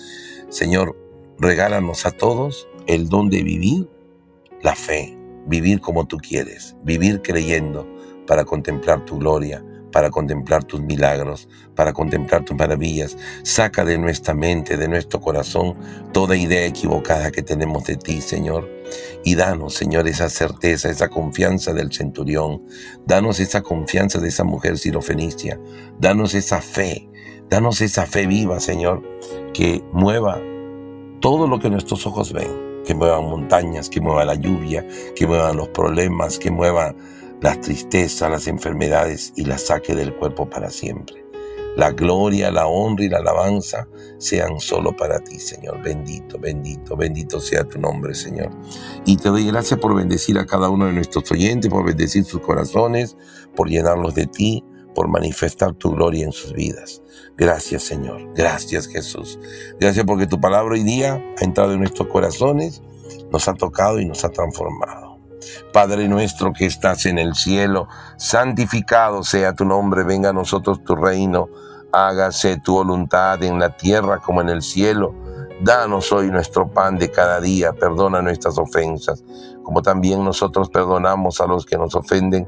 [0.49, 0.97] Señor,
[1.37, 3.89] regálanos a todos el don de vivir
[4.61, 7.87] la fe, vivir como tú quieres, vivir creyendo
[8.27, 13.15] para contemplar tu gloria, para contemplar tus milagros, para contemplar tus maravillas.
[13.43, 15.75] Saca de nuestra mente, de nuestro corazón,
[16.11, 18.69] toda idea equivocada que tenemos de ti, Señor.
[19.23, 22.63] Y danos, Señor, esa certeza, esa confianza del centurión.
[23.05, 25.59] Danos esa confianza de esa mujer sirofenicia.
[25.99, 27.07] Danos esa fe.
[27.49, 29.03] Danos esa fe viva, Señor,
[29.53, 30.41] que mueva
[31.19, 35.57] todo lo que nuestros ojos ven que muevan montañas, que mueva la lluvia, que muevan
[35.57, 36.95] los problemas, que mueva
[37.41, 41.23] las tristezas, las enfermedades y las saque del cuerpo para siempre.
[41.75, 43.87] La gloria, la honra y la alabanza
[44.19, 45.81] sean solo para ti, Señor.
[45.81, 48.51] Bendito, bendito, bendito sea tu nombre, Señor.
[49.05, 52.41] Y te doy gracias por bendecir a cada uno de nuestros oyentes, por bendecir sus
[52.41, 53.17] corazones,
[53.55, 54.63] por llenarlos de ti,
[54.93, 57.01] por manifestar tu gloria en sus vidas.
[57.37, 59.39] Gracias Señor, gracias Jesús.
[59.79, 62.81] Gracias porque tu palabra hoy día ha entrado en nuestros corazones,
[63.31, 65.13] nos ha tocado y nos ha transformado.
[65.73, 67.87] Padre nuestro que estás en el cielo,
[68.17, 71.49] santificado sea tu nombre, venga a nosotros tu reino,
[71.91, 75.13] hágase tu voluntad en la tierra como en el cielo.
[75.61, 79.23] Danos hoy nuestro pan de cada día, perdona nuestras ofensas,
[79.63, 82.47] como también nosotros perdonamos a los que nos ofenden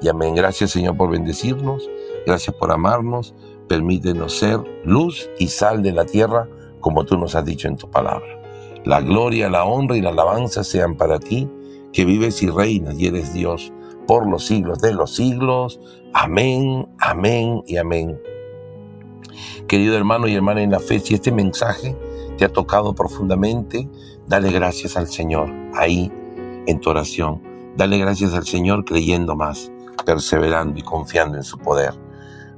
[0.00, 0.34] y amén.
[0.34, 1.88] Gracias Señor por bendecirnos,
[2.26, 3.34] gracias por amarnos,
[3.68, 6.48] permítenos ser luz y sal de la tierra
[6.80, 8.26] como tú nos has dicho en tu palabra.
[8.84, 11.48] La gloria, la honra y la alabanza sean para ti,
[11.92, 13.72] que vives y reinas y eres Dios
[14.06, 15.80] por los siglos de los siglos.
[16.12, 18.20] Amén, amén y amén.
[19.66, 21.96] Querido hermano y hermana en la fe, si este mensaje
[22.36, 23.88] te ha tocado profundamente,
[24.26, 26.12] dale gracias al Señor ahí
[26.66, 27.42] en tu oración.
[27.76, 29.72] Dale gracias al Señor creyendo más
[30.04, 31.94] perseverando y confiando en su poder.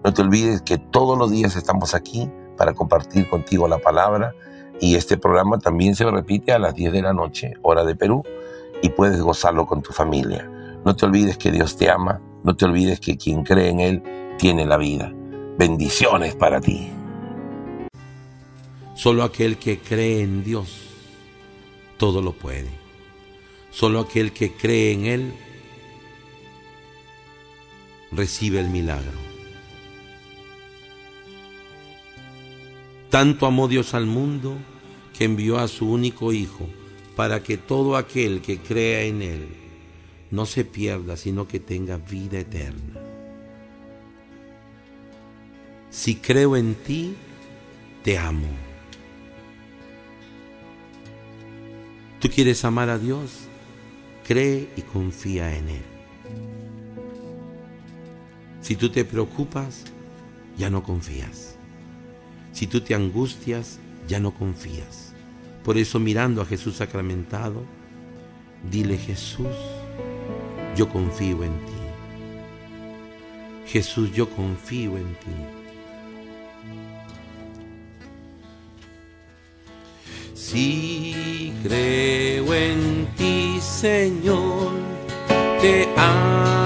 [0.04, 4.34] No te olvides que todos los días estamos aquí para compartir contigo la palabra
[4.80, 8.22] y este programa también se repite a las 10 de la noche, hora de Perú,
[8.82, 10.50] y puedes gozarlo con tu familia.
[10.84, 14.02] No te olvides que Dios te ama, no te olvides que quien cree en Él
[14.38, 15.12] tiene la vida.
[15.58, 16.90] Bendiciones para ti.
[18.94, 20.86] Solo aquel que cree en Dios
[21.96, 22.70] todo lo puede.
[23.70, 25.34] Solo aquel que cree en Él
[28.12, 29.18] recibe el milagro.
[33.10, 34.56] Tanto amó Dios al mundo
[35.16, 36.68] que envió a su único Hijo
[37.14, 39.48] para que todo aquel que crea en Él
[40.30, 43.00] no se pierda, sino que tenga vida eterna.
[45.90, 47.14] Si creo en ti,
[48.02, 48.48] te amo.
[52.20, 53.48] ¿Tú quieres amar a Dios?
[54.26, 55.95] Cree y confía en Él.
[58.66, 59.84] Si tú te preocupas,
[60.58, 61.54] ya no confías.
[62.52, 65.12] Si tú te angustias, ya no confías.
[65.62, 67.62] Por eso mirando a Jesús sacramentado,
[68.68, 69.54] dile Jesús,
[70.74, 71.72] yo confío en ti.
[73.66, 75.36] Jesús, yo confío en ti.
[80.34, 84.72] Si creo en ti, Señor,
[85.60, 86.65] te amo.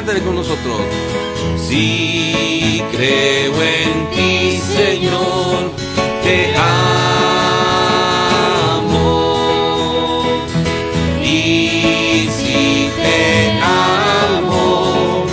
[0.00, 0.80] Cántale con nosotros.
[1.68, 5.72] Si creo en ti, Señor,
[6.22, 7.04] te amo.
[11.22, 13.60] Y si te
[14.38, 15.26] amo,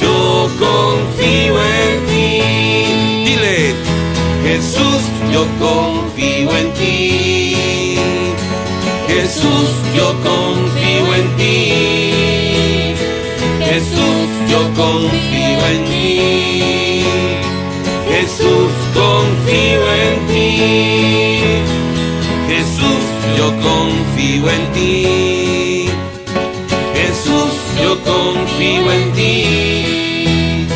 [0.00, 2.26] yo confío en ti.
[3.26, 3.74] Dile,
[4.44, 7.98] Jesús, yo confío en ti.
[9.08, 10.67] Jesús, yo confío
[13.78, 17.04] Jesús, yo confío en ti.
[18.10, 20.48] Jesús, confío en ti.
[22.48, 23.04] Jesús,
[23.36, 25.88] yo confío en ti.
[26.92, 30.66] Jesús, yo confío en ti.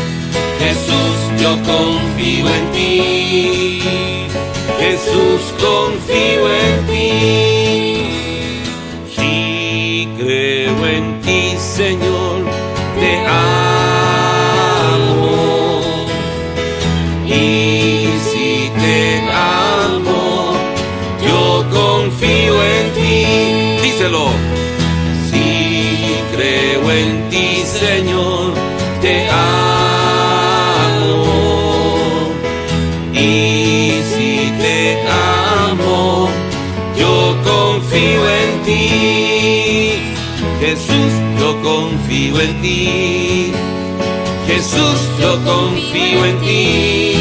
[0.60, 3.82] Jesús, yo confío en ti.
[4.78, 7.10] Jesús, confío en ti.
[9.16, 12.31] Sí, creo en ti, Señor,
[24.02, 24.26] Díselo.
[25.30, 28.52] Sí, creo en ti, Señor,
[29.00, 29.94] te amo.
[33.12, 36.28] Y si te amo,
[36.98, 38.88] yo confío en ti.
[40.58, 43.52] Jesús, yo confío en ti.
[44.48, 47.14] Jesús, yo confío en ti.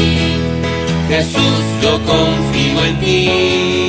[1.08, 3.81] Jesús, yo confío en ti.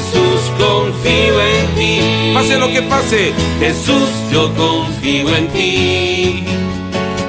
[0.00, 2.00] Jesús, confío en ti.
[2.32, 3.34] Pase lo que pase.
[3.58, 6.44] Jesús, yo confío en ti.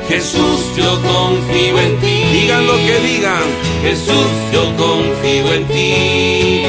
[0.07, 2.23] Jesús, yo confío en ti.
[2.31, 3.43] Digan lo que digan.
[3.83, 6.63] Jesús, yo confío en ti.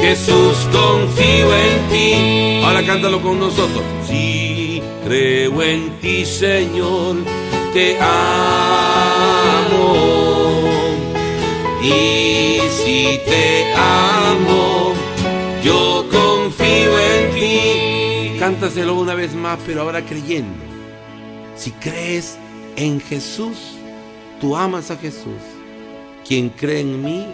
[0.00, 2.64] Jesús, confío en ti.
[2.64, 3.84] Ahora cántalo con nosotros.
[4.08, 7.18] Sí, creo en ti, Señor.
[7.72, 8.32] Te amo.
[11.80, 14.71] Y si te amo,
[18.42, 20.64] Cántaselo una vez más, pero ahora creyendo.
[21.54, 22.36] Si crees
[22.74, 23.76] en Jesús,
[24.40, 25.38] tú amas a Jesús.
[26.26, 27.24] Quien cree en mí,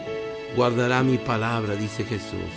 [0.55, 2.51] guardará mi palabra, dice Jesús.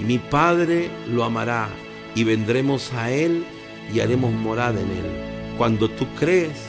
[0.00, 1.68] Y mi Padre lo amará
[2.14, 3.44] y vendremos a Él
[3.92, 5.54] y haremos morada en Él.
[5.58, 6.62] Cuando tú crees,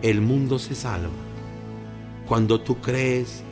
[0.00, 1.10] el mundo se salva.
[2.26, 3.42] Cuando tú crees,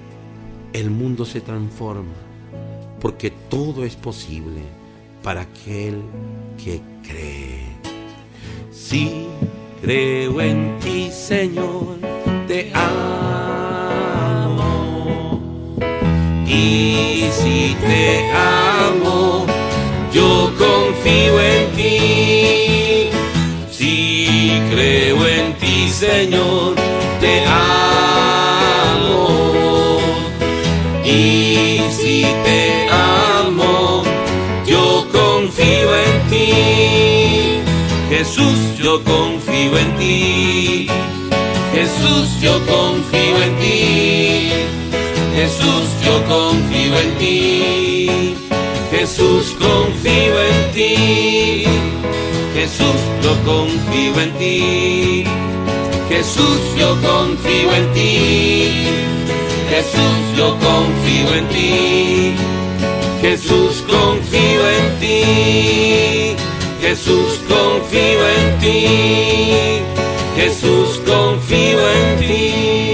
[0.73, 2.15] el mundo se transforma.
[2.99, 4.63] Porque todo es posible
[5.23, 6.03] para aquel
[6.63, 7.67] que cree.
[8.71, 9.27] Sí,
[9.81, 11.99] creo en ti, Señor,
[12.47, 14.21] te amo.
[16.47, 19.47] Y si te amo,
[20.13, 23.09] yo confío en ti.
[23.71, 26.77] Si creo en ti, Señor,
[27.21, 27.92] te amo.
[38.09, 40.87] Jesús, yo confío en ti.
[41.75, 44.51] Jesús, yo confío en ti.
[45.35, 48.35] Jesús, yo confío en ti.
[48.91, 51.65] Jesús, confío en ti.
[52.55, 55.25] Jesús, yo confío en ti.
[56.09, 58.87] Jesús, yo confío en ti.
[59.71, 62.62] Jesús, yo confío en ti.
[63.23, 66.37] Jesús, confío en ti.
[66.81, 68.87] Jesús, confío en ti.
[70.35, 72.92] Jesús, confío en ti.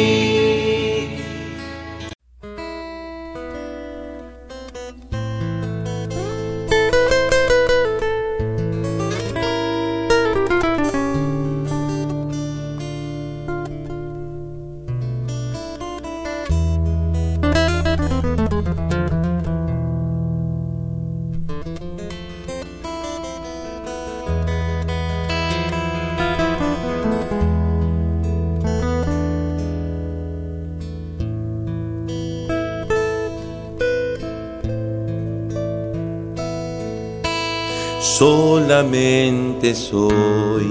[38.79, 40.70] Solamente soy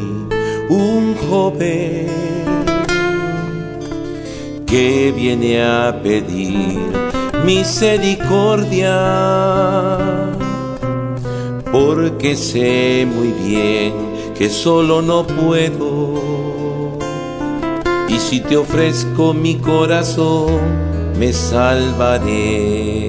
[0.69, 2.07] un joven
[4.65, 6.79] que viene a pedir
[7.43, 8.95] misericordia,
[11.69, 13.93] porque sé muy bien
[14.37, 16.13] que solo no puedo.
[18.07, 20.61] Y si te ofrezco mi corazón,
[21.19, 23.06] me salvaré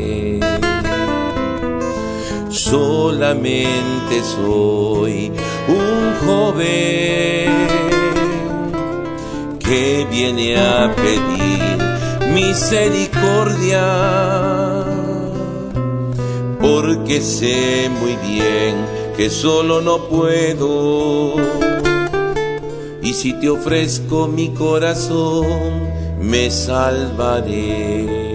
[3.19, 5.33] solamente soy
[5.67, 7.51] un joven
[9.59, 11.79] que viene a pedir
[12.33, 13.85] misericordia,
[16.61, 18.77] porque sé muy bien
[19.17, 21.35] que solo no puedo.
[23.03, 25.89] Y si te ofrezco mi corazón,
[26.21, 28.29] me salvaré.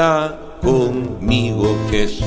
[0.00, 0.32] Cuenta
[0.62, 2.24] conmigo Jesús.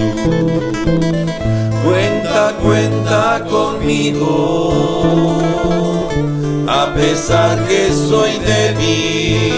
[1.84, 5.32] Cuenta, cuenta conmigo.
[6.68, 9.50] A pesar que soy débil,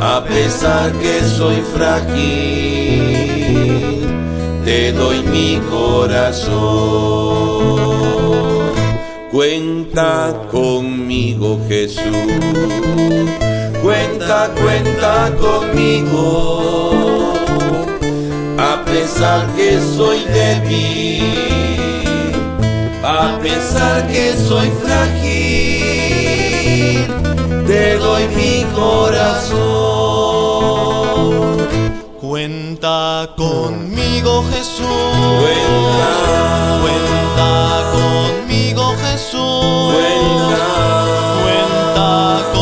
[0.00, 2.16] a pesar que soy frágil,
[4.64, 6.40] te doy mi corazón.
[9.30, 12.00] Cuenta conmigo Jesús
[13.90, 17.34] cuenta, cuenta conmigo.
[18.58, 21.24] A pesar que soy débil,
[23.02, 25.38] a pesar que soy frágil,
[27.66, 29.60] te doy mi corazón.
[32.20, 34.86] Cuenta conmigo Jesús.
[35.42, 36.12] Cuenta,
[36.82, 37.50] cuenta
[37.96, 39.94] conmigo Jesús.
[39.94, 40.68] Cuenta,
[41.42, 42.08] cuenta
[42.52, 42.59] conmigo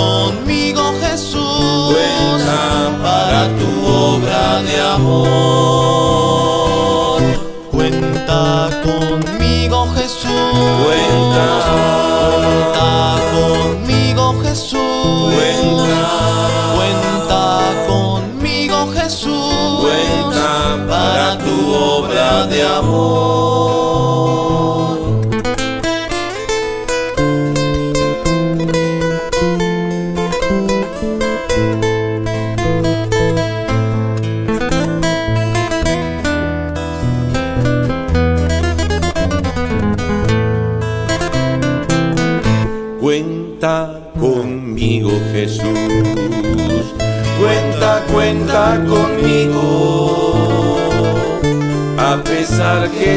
[3.98, 5.98] obra de amor.
[7.70, 10.30] Cuenta conmigo Jesús.
[10.84, 11.46] Cuenta,
[12.36, 15.34] cuenta conmigo Jesús.
[15.34, 16.10] Cuenta,
[16.76, 17.42] cuenta
[17.88, 19.80] conmigo Jesús.
[19.80, 20.50] Cuenta
[20.88, 23.47] para tu obra de amor.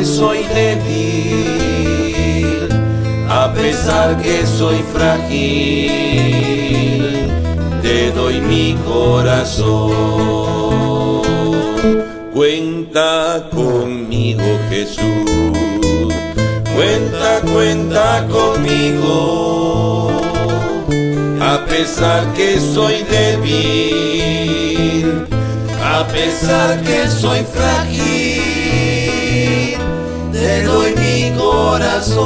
[0.02, 1.60] Que soy débil,
[3.30, 6.24] a pesar que soy frágil,
[7.84, 9.92] te doy mi corazón.
[12.34, 16.10] Cuenta conmigo Jesús,
[16.76, 20.10] cuenta, cuenta conmigo
[21.40, 24.48] a pesar que soy débil,
[25.84, 28.41] a pesar que soy frágil,
[30.52, 32.22] te doy mi corazón.